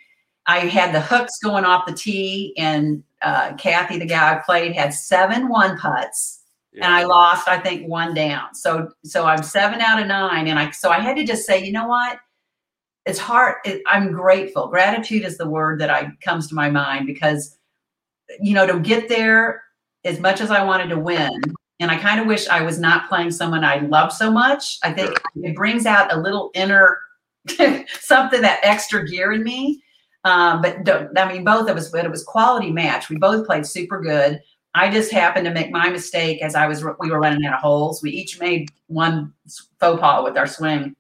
[0.48, 4.74] I had the hooks going off the tee, and uh, Kathy, the guy I played,
[4.74, 6.44] had seven one putts
[6.82, 8.54] and I lost, I think, one down.
[8.54, 11.64] So so I'm seven out of nine, and I so I had to just say,
[11.64, 12.20] you know what?
[13.06, 13.56] It's hard.
[13.66, 14.68] It, I'm grateful.
[14.68, 17.58] Gratitude is the word that I comes to my mind because,
[18.42, 19.64] you know, to get there
[20.04, 21.42] as much as I wanted to win,
[21.80, 24.78] and I kind of wish I was not playing someone I love so much.
[24.84, 25.22] I think sure.
[25.44, 27.00] it brings out a little inner
[28.00, 29.82] something that extra gear in me.
[30.24, 30.88] Um, but
[31.18, 33.10] I mean, both of us, but it was quality match.
[33.10, 34.42] We both played super good.
[34.74, 37.62] I just happened to make my mistake as I was we were running out of
[37.62, 38.02] holes.
[38.02, 39.34] We each made one
[39.80, 40.96] faux pas with our swing.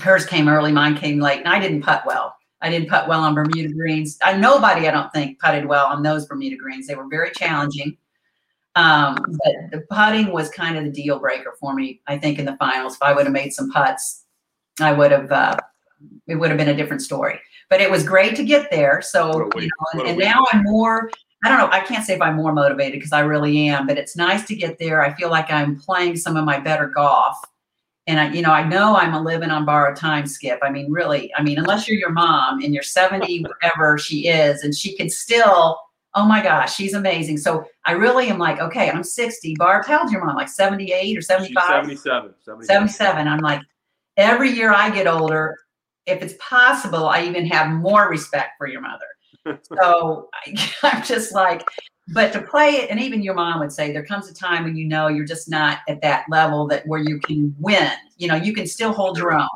[0.00, 2.36] Hers came early, mine came late, and I didn't putt well.
[2.60, 4.18] I didn't putt well on Bermuda greens.
[4.22, 6.86] I, nobody, I don't think, putted well on those Bermuda greens.
[6.86, 7.96] They were very challenging.
[8.74, 12.00] Um, but the putting was kind of the deal breaker for me.
[12.06, 14.24] I think in the finals, if I would have made some putts,
[14.80, 15.30] I would have.
[15.32, 15.56] Uh,
[16.28, 17.40] it would have been a different story.
[17.70, 19.02] But it was great to get there.
[19.02, 21.10] So you know, and, and now I'm more
[21.44, 21.68] I don't know.
[21.70, 24.56] I can't say if I'm more motivated because I really am, but it's nice to
[24.56, 25.02] get there.
[25.02, 27.36] I feel like I'm playing some of my better golf.
[28.08, 30.58] And I, you know, I know I'm a living on borrowed time, Skip.
[30.62, 34.64] I mean, really, I mean, unless you're your mom and you're 70, whatever she is,
[34.64, 35.78] and she can still,
[36.14, 37.36] oh my gosh, she's amazing.
[37.36, 39.54] So I really am like, okay, I'm 60.
[39.58, 40.36] Barb, how old's your mom?
[40.36, 41.62] Like 78 or 75?
[41.68, 42.66] 77, 77.
[42.66, 43.28] 77.
[43.28, 43.60] I'm like,
[44.16, 45.56] every year I get older,
[46.06, 49.04] if it's possible, I even have more respect for your mother
[49.62, 51.66] so I, I'm just like,
[52.08, 54.76] but to play it, and even your mom would say, there comes a time when
[54.76, 57.92] you know you're just not at that level that where you can win.
[58.16, 59.48] You know, you can still hold your own.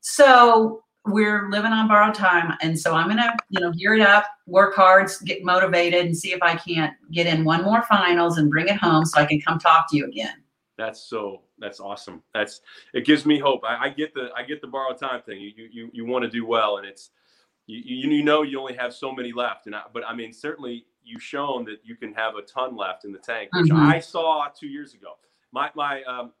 [0.00, 4.24] So we're living on borrowed time, and so I'm gonna, you know, gear it up,
[4.46, 8.50] work hard, get motivated, and see if I can't get in one more finals and
[8.50, 10.42] bring it home so I can come talk to you again.
[10.78, 11.42] That's so.
[11.58, 12.22] That's awesome.
[12.34, 12.62] That's
[12.94, 13.62] it gives me hope.
[13.64, 15.40] I, I get the I get the borrowed time thing.
[15.40, 17.10] You you you want to do well, and it's
[17.66, 20.86] you, you know you only have so many left and I, but i mean certainly
[21.02, 23.90] you've shown that you can have a ton left in the tank which mm-hmm.
[23.90, 25.14] i saw two years ago
[25.52, 26.32] my my um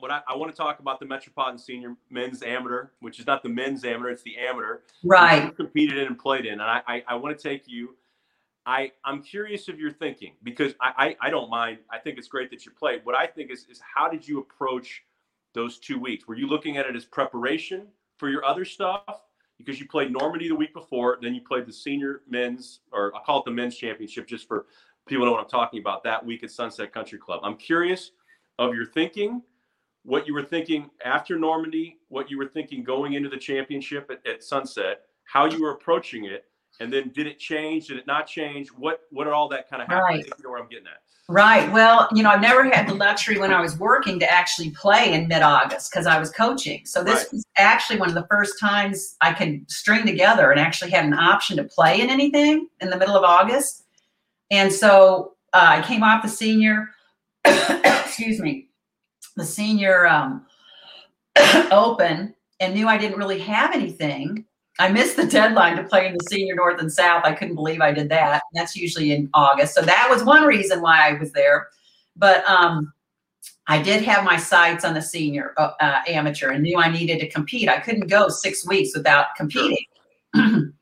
[0.00, 3.42] what I, I, want to talk about the metropolitan senior men's amateur which is not
[3.42, 7.02] the men's amateur it's the amateur right competed in and played in and i i,
[7.08, 7.96] I want to take you
[8.66, 11.80] I, I'm curious of your thinking because I, I, I don't mind.
[11.90, 13.04] I think it's great that you played.
[13.04, 15.02] What I think is, is how did you approach
[15.52, 16.26] those two weeks?
[16.26, 19.20] Were you looking at it as preparation for your other stuff?
[19.58, 23.22] Because you played Normandy the week before, then you played the senior men's, or I'll
[23.22, 24.66] call it the men's championship, just for
[25.06, 27.40] people know what I'm talking about that week at Sunset Country Club.
[27.42, 28.12] I'm curious
[28.58, 29.42] of your thinking,
[30.04, 34.26] what you were thinking after Normandy, what you were thinking going into the championship at,
[34.30, 36.46] at Sunset, how you were approaching it,
[36.80, 37.88] and then did it change?
[37.88, 38.68] Did it not change?
[38.68, 40.16] What what all that kind of happened?
[40.16, 40.26] Right.
[40.26, 41.00] You know where I'm getting at.
[41.26, 41.72] Right.
[41.72, 45.14] Well, you know, I've never had the luxury when I was working to actually play
[45.14, 46.84] in mid August because I was coaching.
[46.84, 47.32] So this right.
[47.32, 51.14] was actually one of the first times I could string together and actually had an
[51.14, 53.84] option to play in anything in the middle of August.
[54.50, 56.90] And so uh, I came off the senior,
[57.44, 58.68] excuse me,
[59.36, 60.44] the senior um,
[61.70, 64.44] open and knew I didn't really have anything.
[64.78, 67.24] I missed the deadline to play in the senior north and south.
[67.24, 68.42] I couldn't believe I did that.
[68.54, 69.74] That's usually in August.
[69.74, 71.68] So that was one reason why I was there.
[72.16, 72.92] But um,
[73.68, 77.20] I did have my sights on the senior uh, uh, amateur and knew I needed
[77.20, 77.68] to compete.
[77.68, 79.84] I couldn't go six weeks without competing,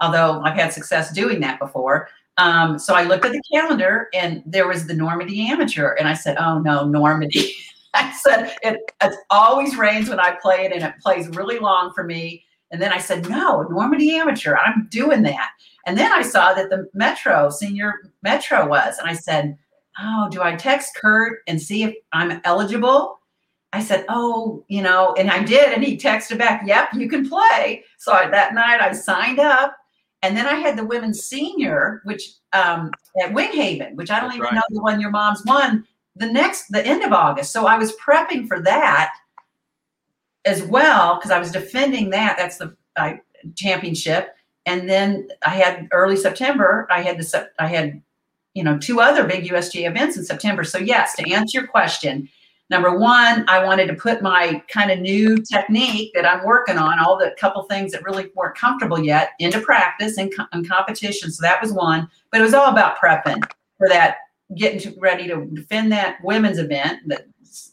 [0.00, 2.08] although I've had success doing that before.
[2.36, 5.92] Um, so I looked at the calendar and there was the Normandy amateur.
[5.94, 7.54] And I said, Oh no, Normandy.
[7.94, 11.92] I said, it, it always rains when I play it and it plays really long
[11.92, 15.50] for me and then I said, no, Normandy Amateur, I'm doing that.
[15.86, 18.98] And then I saw that the Metro, senior Metro was.
[18.98, 19.56] And I said,
[19.98, 23.18] oh, do I text Kurt and see if I'm eligible?
[23.72, 25.72] I said, oh, you know, and I did.
[25.72, 27.84] And he texted back, yep, you can play.
[27.98, 29.76] So I, that night I signed up.
[30.22, 32.90] And then I had the women's senior, which um,
[33.22, 34.54] at Winghaven, which I don't That's even right.
[34.54, 37.52] know the one your mom's won, the next, the end of August.
[37.52, 39.12] So I was prepping for that
[40.44, 42.36] as well because I was defending that.
[42.38, 43.20] That's the I,
[43.56, 44.34] championship,
[44.66, 46.86] and then I had early September.
[46.90, 48.02] I had the I had
[48.54, 50.64] you know two other big USGA events in September.
[50.64, 52.28] So yes, to answer your question,
[52.70, 56.98] number one, I wanted to put my kind of new technique that I'm working on,
[56.98, 61.30] all the couple things that really weren't comfortable yet, into practice and, and competition.
[61.30, 63.42] So that was one, but it was all about prepping
[63.76, 64.18] for that,
[64.56, 67.26] getting to, ready to defend that women's event that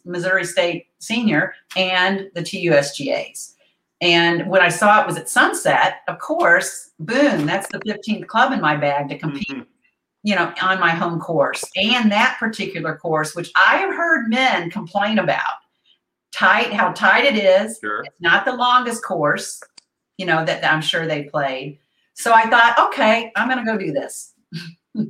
[0.04, 3.54] Missouri State Senior and the two USGAs.
[4.00, 8.52] And when I saw it was at Sunset, of course, boom, that's the 15th club
[8.52, 9.62] in my bag to compete, mm-hmm.
[10.22, 11.64] you know, on my home course.
[11.76, 15.56] And that particular course, which I have heard men complain about,
[16.32, 17.78] tight, how tight it is.
[17.80, 18.02] Sure.
[18.04, 19.60] It's not the longest course,
[20.16, 21.80] you know, that I'm sure they played.
[22.14, 24.34] So I thought, okay, I'm going to go do this.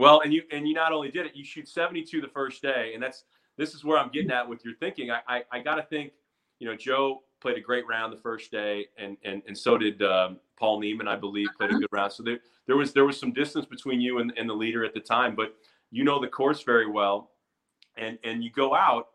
[0.00, 2.92] Well, and you and you not only did it, you shoot 72 the first day,
[2.94, 3.24] and that's
[3.60, 5.10] this is where I'm getting at with your thinking.
[5.10, 6.12] I I, I got to think,
[6.58, 10.02] you know, Joe played a great round the first day, and and and so did
[10.02, 12.12] um, Paul Neiman, I believe, played a good round.
[12.12, 14.94] So there there was there was some distance between you and, and the leader at
[14.94, 15.54] the time, but
[15.90, 17.32] you know the course very well,
[17.96, 19.08] and and you go out,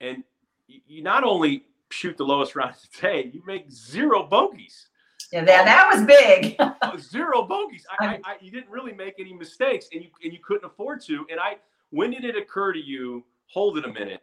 [0.00, 0.24] and
[0.66, 4.88] you not only shoot the lowest round of the day, you make zero bogeys.
[5.30, 6.58] Yeah, that, that was big.
[7.00, 7.86] zero bogeys.
[7.98, 11.02] I, I, I, you didn't really make any mistakes, and you and you couldn't afford
[11.02, 11.26] to.
[11.30, 11.56] And I,
[11.90, 13.24] when did it occur to you?
[13.52, 14.22] Hold it a minute.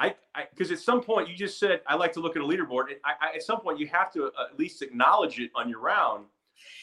[0.00, 0.14] I
[0.50, 2.86] because at some point you just said I like to look at a leaderboard.
[3.04, 5.80] I, I, at some point you have to uh, at least acknowledge it on your
[5.80, 6.26] round.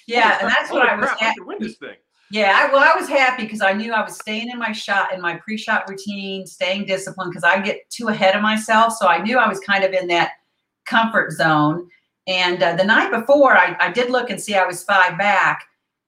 [0.08, 1.10] Yeah, and that's what I was.
[1.10, 1.95] Crap, I win this thing.
[2.32, 5.13] Yeah, I, well, I was happy because I knew I was staying in my shot
[5.13, 8.93] in my pre-shot routine, staying disciplined because I get too ahead of myself.
[8.93, 10.32] So I knew I was kind of in that
[10.86, 11.89] comfort zone.
[12.28, 15.65] And uh, the night before, I, I did look and see I was five back,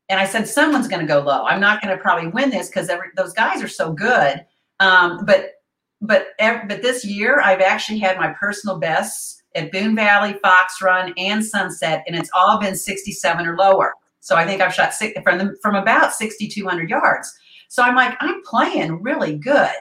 [0.07, 1.43] and I said someone's going to go low.
[1.43, 4.45] I'm not going to probably win this because those guys are so good.
[4.83, 5.61] Um, but
[6.01, 11.13] but but this year, I've actually had my personal bests at Boone Valley, Fox Run,
[11.17, 13.93] and Sunset, and it's all been 67 or lower.
[14.19, 17.33] So I think I've shot six, from the, from about 6,200 yards.
[17.67, 19.71] So I'm like, I'm playing really good.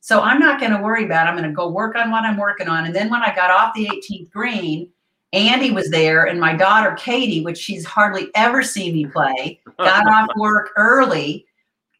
[0.00, 1.26] So I'm not going to worry about.
[1.26, 1.30] It.
[1.30, 2.84] I'm going to go work on what I'm working on.
[2.84, 4.88] And then when I got off the 18th green,
[5.32, 10.06] Andy was there, and my daughter Katie, which she's hardly ever seen me play, got
[10.06, 11.46] off work early,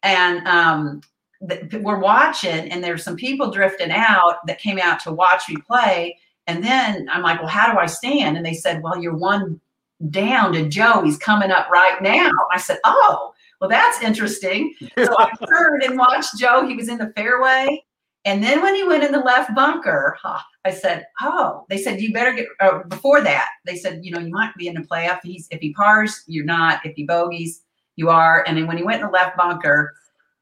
[0.03, 1.01] and um,
[1.49, 2.71] th- we're watching.
[2.71, 6.17] And there's some people drifting out that came out to watch me play.
[6.47, 8.37] And then I'm like, well, how do I stand?
[8.37, 9.59] And they said, well, you're one
[10.09, 11.01] down to Joe.
[11.03, 12.31] He's coming up right now.
[12.51, 14.73] I said, Oh, well, that's interesting.
[14.97, 16.67] So I turned and watched Joe.
[16.67, 17.83] He was in the fairway.
[18.25, 20.17] And then when he went in the left bunker,
[20.65, 22.47] I said, "Oh." They said you better get.
[22.61, 25.19] Uh, before that, they said, "You know, you might be in the playoff.
[25.23, 26.85] He's if he pars, you're not.
[26.85, 27.63] If he bogeys,
[27.97, 29.93] you are." And then when he went in the left bunker,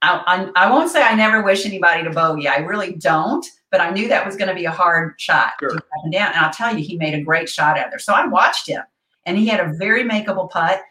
[0.01, 2.47] I, I, I won't say I never wish anybody to bogey.
[2.47, 3.45] I really don't.
[3.69, 5.69] But I knew that was going to be a hard shot sure.
[5.69, 6.33] to up and down.
[6.33, 7.99] And I'll tell you, he made a great shot out there.
[7.99, 8.81] So I watched him
[9.25, 10.81] and he had a very makeable putt.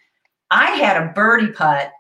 [0.51, 1.93] I had a birdie putt.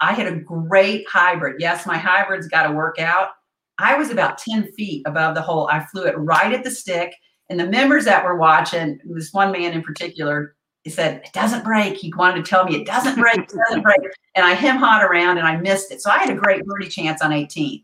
[0.00, 1.60] I had a great hybrid.
[1.60, 3.30] Yes, my hybrid's got to work out.
[3.78, 5.68] I was about 10 feet above the hole.
[5.70, 7.14] I flew it right at the stick.
[7.50, 11.64] And the members that were watching, this one man in particular, he said, It doesn't
[11.64, 11.96] break.
[11.96, 13.98] He wanted to tell me it doesn't break, it doesn't break.
[14.34, 16.00] And I him hot around and I missed it.
[16.00, 17.82] So I had a great birdie chance on 18,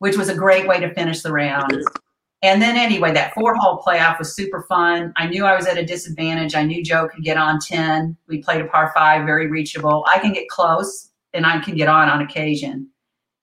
[0.00, 1.72] which was a great way to finish the round.
[2.44, 5.12] And then anyway, that four hole playoff was super fun.
[5.16, 6.56] I knew I was at a disadvantage.
[6.56, 8.16] I knew Joe could get on 10.
[8.26, 10.04] We played a par five, very reachable.
[10.12, 12.88] I can get close and I can get on on occasion.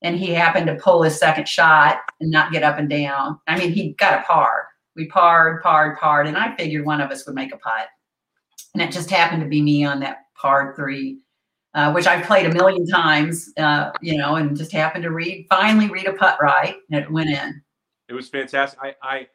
[0.02, 3.40] And he happened to pull his second shot and not get up and down.
[3.48, 4.68] I mean, he got a par.
[4.96, 7.88] We parred, parred, parred, and I figured one of us would make a putt.
[8.80, 11.20] And it just happened to be me on that par three,
[11.74, 15.46] uh, which I've played a million times, uh, you know, and just happened to read,
[15.50, 17.62] finally read a putt right, and it went in
[18.10, 18.80] it was fantastic.
[18.82, 19.28] I I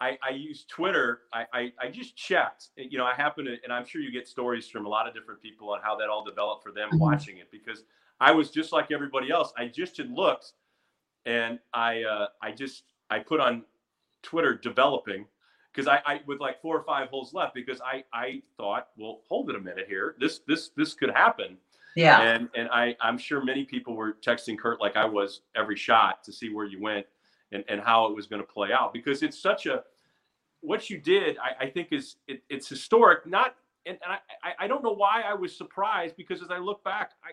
[0.00, 1.20] I, I use Twitter.
[1.32, 2.70] I, I, I just checked.
[2.76, 5.14] You know, I happen to, and I'm sure you get stories from a lot of
[5.14, 6.98] different people on how that all developed for them mm-hmm.
[6.98, 7.52] watching it.
[7.52, 7.84] Because
[8.18, 9.52] I was just like everybody else.
[9.56, 10.54] I just had looked,
[11.24, 13.64] and I uh, I just I put on
[14.22, 15.26] Twitter developing
[15.72, 19.20] because I, I with like four or five holes left because I I thought well
[19.28, 20.14] hold it a minute here.
[20.18, 21.56] This this this could happen.
[21.96, 22.20] Yeah.
[22.20, 26.22] And and I I'm sure many people were texting Kurt like I was every shot
[26.24, 27.06] to see where you went
[27.52, 29.82] and, and how it was going to play out because it's such a
[30.60, 34.12] what you did I, I think is it, it's historic not and, and
[34.44, 37.30] I, I don't know why I was surprised because as I look back I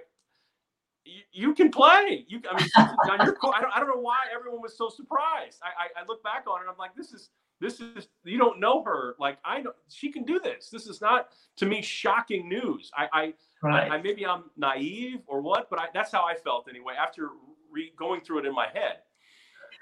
[1.05, 2.25] you, you can play.
[2.27, 5.59] You I mean your I don't, I don't know why everyone was so surprised.
[5.63, 8.59] I, I, I look back on it I'm like this is this is you don't
[8.59, 12.47] know her like I know she can do this this is not to me shocking
[12.47, 13.91] news I I, right.
[13.91, 17.29] I, I maybe I'm naive or what but I, that's how I felt anyway after
[17.71, 18.97] re- going through it in my head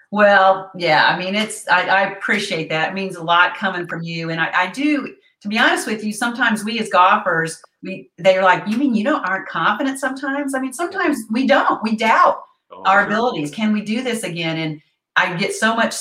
[0.09, 2.89] well, yeah, I mean, it's, I, I, appreciate that.
[2.89, 4.29] It means a lot coming from you.
[4.29, 8.43] And I, I, do, to be honest with you, sometimes we as golfers, we, they're
[8.43, 10.55] like, you mean you don't aren't confident sometimes?
[10.55, 13.07] I mean, sometimes we don't, we doubt oh, our sure.
[13.07, 13.51] abilities.
[13.51, 14.57] Can we do this again?
[14.57, 14.81] And
[15.17, 15.93] I get so much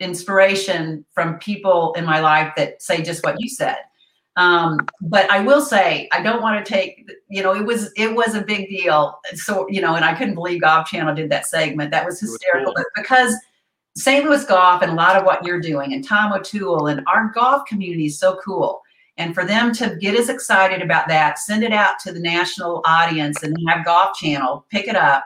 [0.00, 3.78] inspiration from people in my life that say just what you said.
[4.36, 8.14] Um, but I will say, I don't want to take, you know, it was it
[8.14, 9.18] was a big deal.
[9.34, 11.90] So, you know, and I couldn't believe Golf Channel did that segment.
[11.90, 12.72] That was hysterical.
[12.72, 12.84] Was cool.
[12.94, 13.34] But because
[13.96, 14.24] St.
[14.24, 17.66] Louis Golf and a lot of what you're doing, and Tom O'Toole and our golf
[17.66, 18.80] community is so cool.
[19.16, 22.80] And for them to get as excited about that, send it out to the national
[22.86, 25.24] audience and have Golf Channel pick it up.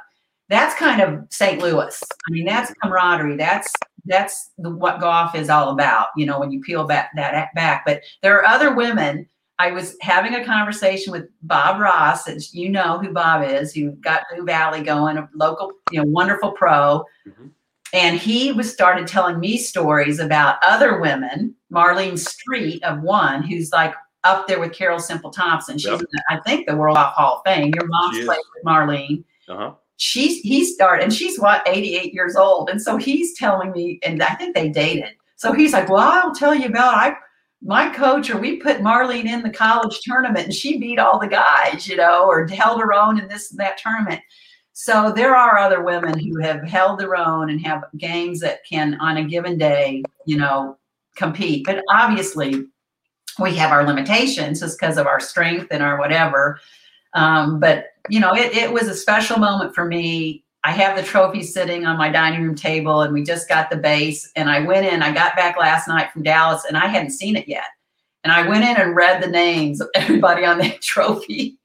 [0.52, 1.62] That's kind of St.
[1.62, 2.02] Louis.
[2.28, 3.38] I mean, that's camaraderie.
[3.38, 3.72] That's
[4.04, 6.08] that's the, what golf is all about.
[6.14, 7.84] You know, when you peel back that back.
[7.86, 9.26] But there are other women
[9.58, 13.92] I was having a conversation with Bob Ross, and you know who Bob is, who
[13.92, 17.02] got Boone Valley going, a local, you know, wonderful pro.
[17.26, 17.46] Mm-hmm.
[17.94, 23.72] And he was started telling me stories about other women, Marlene Streit of one, who's
[23.72, 23.94] like
[24.24, 25.78] up there with Carol Semple Thompson.
[25.78, 26.00] She's, yep.
[26.00, 27.72] in, I think, the World Hall of Fame.
[27.74, 29.24] Your mom's played with Marlene.
[29.48, 29.74] Uh-huh.
[30.02, 34.20] She's he started, and she's what 88 years old, and so he's telling me, and
[34.20, 35.10] I think they dated.
[35.36, 37.14] So he's like, "Well, I'll tell you about I."
[37.64, 41.28] My coach, or we put Marlene in the college tournament and she beat all the
[41.28, 44.20] guys, you know, or held her own in this and that tournament.
[44.72, 48.94] So there are other women who have held their own and have games that can,
[48.94, 50.76] on a given day, you know,
[51.14, 51.64] compete.
[51.64, 52.66] But obviously,
[53.38, 56.58] we have our limitations just because of our strength and our whatever.
[57.14, 60.44] Um, but you know, it, it was a special moment for me.
[60.64, 63.76] I have the trophy sitting on my dining room table, and we just got the
[63.76, 64.30] base.
[64.36, 65.02] And I went in.
[65.02, 67.64] I got back last night from Dallas, and I hadn't seen it yet.
[68.24, 71.58] And I went in and read the names of everybody on that trophy.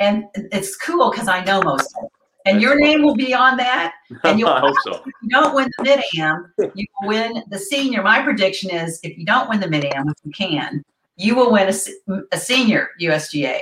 [0.00, 2.10] And it's cool because I know most of them.
[2.46, 3.94] And your name will be on that.
[4.22, 4.94] And you'll I hope so.
[4.96, 8.02] If you don't win the mid am, you will win the senior.
[8.02, 10.84] My prediction is if you don't win the mid am, if you can,
[11.16, 13.60] you will win a, a senior USGA.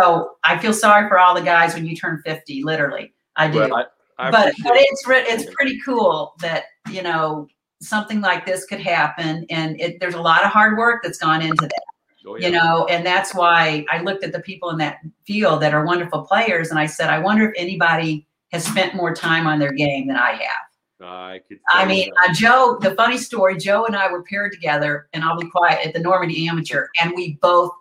[0.00, 3.14] So I feel sorry for all the guys when you turn 50, literally.
[3.36, 3.60] I do.
[3.60, 3.74] Well,
[4.18, 7.48] I, I but but it's it's pretty cool that, you know,
[7.80, 9.46] something like this could happen.
[9.50, 11.82] And it, there's a lot of hard work that's gone into that.
[12.26, 12.46] Oh, yeah.
[12.46, 15.84] You know, and that's why I looked at the people in that field that are
[15.84, 19.72] wonderful players, and I said, I wonder if anybody has spent more time on their
[19.72, 21.06] game than I have.
[21.06, 21.58] I could.
[21.68, 22.78] I mean, uh, Joe.
[22.80, 25.98] The funny story: Joe and I were paired together, and I'll be quiet at the
[25.98, 27.72] Normandy Amateur, and we both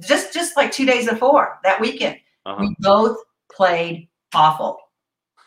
[0.00, 2.16] just just like two days before that weekend,
[2.46, 2.56] uh-huh.
[2.60, 3.16] we both
[3.50, 4.78] played awful.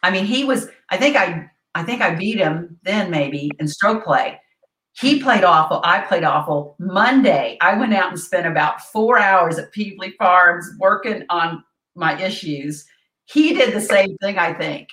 [0.04, 0.68] I mean, he was.
[0.90, 1.50] I think I.
[1.78, 4.40] I think I beat him then, maybe in stroke play
[5.00, 5.82] he played awful.
[5.84, 6.76] I played awful.
[6.80, 11.64] Monday, I went out and spent about four hours at Pevely Farms working on
[11.96, 12.86] my issues.
[13.26, 14.88] He did the same thing, I think.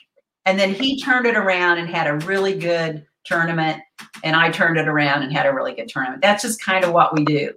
[0.45, 3.81] And then he turned it around and had a really good tournament.
[4.25, 6.21] And I turned it around and had a really good tournament.
[6.21, 7.53] That's just kind of what we do.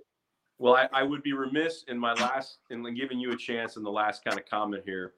[0.57, 3.83] Well, I, I would be remiss in my last, in giving you a chance in
[3.83, 5.13] the last kind of comment here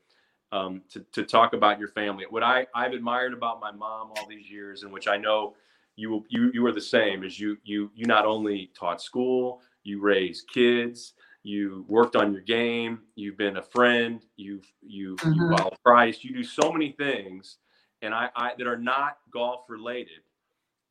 [0.51, 2.25] um, to, to talk about your family.
[2.29, 5.55] What I, I've admired about my mom all these years, and which I know
[5.95, 9.99] you you you are the same as you you you not only taught school, you
[9.99, 11.13] raised kids,
[11.43, 15.33] you worked on your game, you've been a friend, you've you mm-hmm.
[15.33, 17.57] you follow Christ, you do so many things,
[18.01, 20.21] and I, I that are not golf related,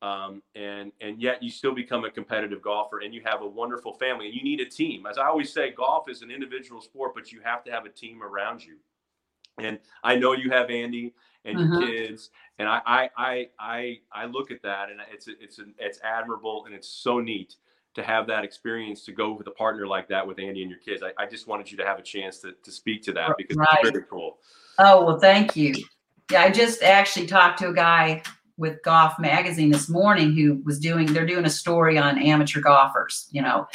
[0.01, 3.93] um, and and yet you still become a competitive golfer, and you have a wonderful
[3.93, 5.05] family, and you need a team.
[5.05, 7.89] As I always say, golf is an individual sport, but you have to have a
[7.89, 8.77] team around you.
[9.59, 11.87] And I know you have Andy and your mm-hmm.
[11.87, 12.29] kids,
[12.59, 16.75] and I, I I I I look at that, and it's it's it's admirable, and
[16.75, 17.55] it's so neat
[17.95, 20.79] to have that experience to go with a partner like that with Andy and your
[20.79, 21.01] kids.
[21.01, 23.57] I, I just wanted you to have a chance to, to speak to that because
[23.57, 23.67] right.
[23.81, 24.37] it's very cool.
[24.77, 25.73] Oh well, thank you.
[26.31, 28.21] Yeah, I just actually talked to a guy
[28.57, 31.13] with Golf Magazine this morning who was doing.
[31.13, 33.67] They're doing a story on amateur golfers, you know,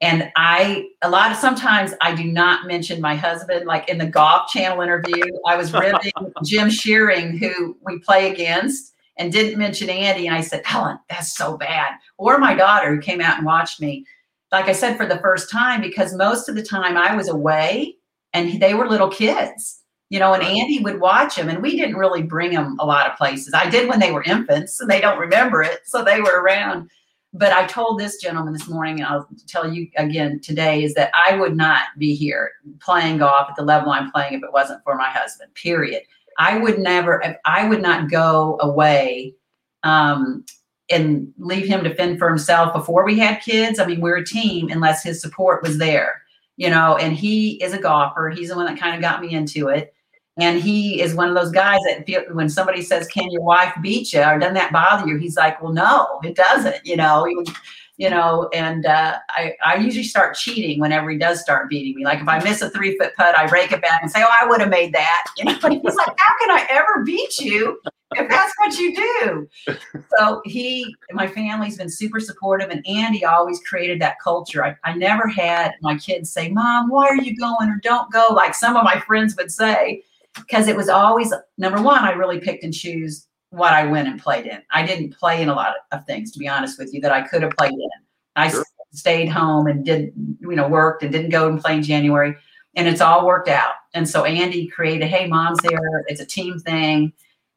[0.00, 3.66] and I, a lot of sometimes I do not mention my husband.
[3.66, 6.12] Like in the Golf Channel interview, I was ribbing
[6.44, 10.26] Jim Shearing, who we play against, and didn't mention Andy.
[10.26, 11.94] And I said, Helen, that's so bad.
[12.18, 14.04] Or my daughter, who came out and watched me,
[14.52, 17.96] like I said, for the first time, because most of the time I was away
[18.32, 21.96] and they were little kids you know, and Andy would watch them, and we didn't
[21.96, 23.54] really bring them a lot of places.
[23.54, 26.90] I did when they were infants, and they don't remember it, so they were around.
[27.32, 31.10] But I told this gentleman this morning, and I'll tell you again today, is that
[31.14, 34.84] I would not be here playing golf at the level I'm playing if it wasn't
[34.84, 36.02] for my husband, period.
[36.38, 39.34] I would never, I would not go away
[39.82, 40.44] um,
[40.90, 43.78] and leave him to fend for himself before we had kids.
[43.78, 46.22] I mean, we're a team unless his support was there,
[46.56, 48.30] you know, and he is a golfer.
[48.30, 49.94] He's the one that kind of got me into it.
[50.36, 53.72] And he is one of those guys that feel, when somebody says, "Can your wife
[53.80, 57.24] beat you?" or "Doesn't that bother you?" He's like, "Well, no, it doesn't." You know,
[57.24, 57.52] he,
[57.98, 58.48] you know.
[58.52, 62.04] And uh, I, I usually start cheating whenever he does start beating me.
[62.04, 64.28] Like if I miss a three foot putt, I rake it back and say, "Oh,
[64.28, 67.38] I would have made that." You know, but he's like, "How can I ever beat
[67.38, 67.80] you
[68.16, 69.76] if that's what you do?"
[70.18, 74.64] So he, my family's been super supportive, and Andy always created that culture.
[74.64, 78.28] I, I never had my kids say, "Mom, why are you going?" or "Don't go,"
[78.30, 80.02] like some of my friends would say
[80.34, 84.20] because it was always number one, I really picked and choose what I went and
[84.20, 84.62] played in.
[84.72, 87.22] I didn't play in a lot of things, to be honest with you, that I
[87.22, 87.90] could have played in.
[88.36, 88.64] I sure.
[88.92, 92.34] stayed home and did, you know, worked and didn't go and play in January.
[92.74, 93.74] And it's all worked out.
[93.94, 96.04] And so Andy created, hey, mom's there.
[96.08, 97.12] It's a team thing.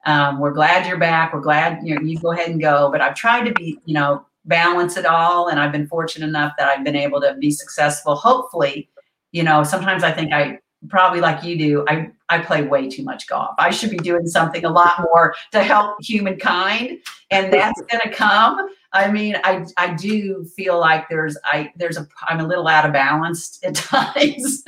[0.06, 1.34] Um, we're glad you're back.
[1.34, 2.90] We're glad you know, you go ahead and go.
[2.92, 5.50] But I've tried to be, you know, balance it all.
[5.50, 8.16] And I've been fortunate enough that I've been able to be successful.
[8.16, 8.90] Hopefully,
[9.32, 13.04] you know, sometimes I think I probably like you do, I, I play way too
[13.04, 13.56] much golf.
[13.58, 17.00] I should be doing something a lot more to help humankind.
[17.32, 18.70] And that's going to come.
[18.98, 22.86] I mean, I, I do feel like there's, I, there's a, I'm a little out
[22.86, 24.64] of balance at times.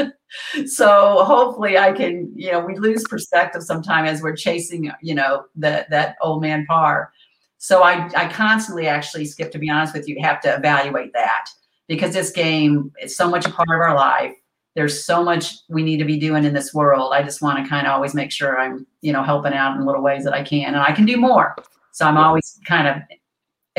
[0.65, 5.45] so hopefully I can, you know, we lose perspective sometime as we're chasing, you know,
[5.55, 7.11] that, that old man par.
[7.57, 11.45] So I, I constantly actually skip, to be honest with you, have to evaluate that
[11.87, 14.33] because this game is so much a part of our life
[14.75, 17.11] there's so much we need to be doing in this world.
[17.13, 19.85] I just want to kind of always make sure I'm, you know, helping out in
[19.85, 21.55] little ways that I can, and I can do more.
[21.91, 22.95] So I'm always kind of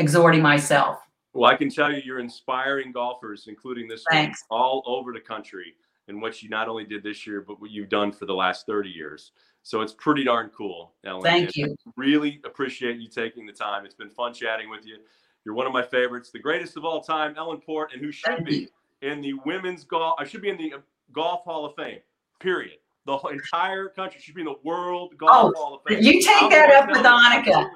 [0.01, 0.99] exhorting myself.
[1.33, 5.75] Well, I can tell you, you're inspiring golfers, including this one, all over the country,
[6.09, 8.65] and what you not only did this year, but what you've done for the last
[8.65, 9.31] 30 years.
[9.63, 11.21] So it's pretty darn cool, Ellen.
[11.21, 11.75] Thank and you.
[11.95, 13.85] Really appreciate you taking the time.
[13.85, 14.97] It's been fun chatting with you.
[15.45, 18.35] You're one of my favorites, the greatest of all time, Ellen Port, and who should
[18.35, 18.55] Thank be.
[18.55, 18.67] You
[19.01, 20.15] in the women's golf.
[20.19, 20.79] I should be in the uh,
[21.11, 21.99] Golf Hall of Fame.
[22.39, 22.77] Period.
[23.05, 26.03] The entire country should be in the World Golf oh, Hall of Fame.
[26.03, 27.67] You take that up with Annika.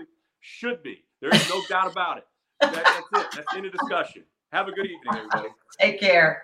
[0.41, 1.03] Should be.
[1.32, 2.23] There's no doubt about it.
[2.61, 3.36] That, that's it.
[3.36, 4.23] That's the end of discussion.
[4.51, 5.49] Have a good evening, everybody.
[5.80, 6.43] Take care.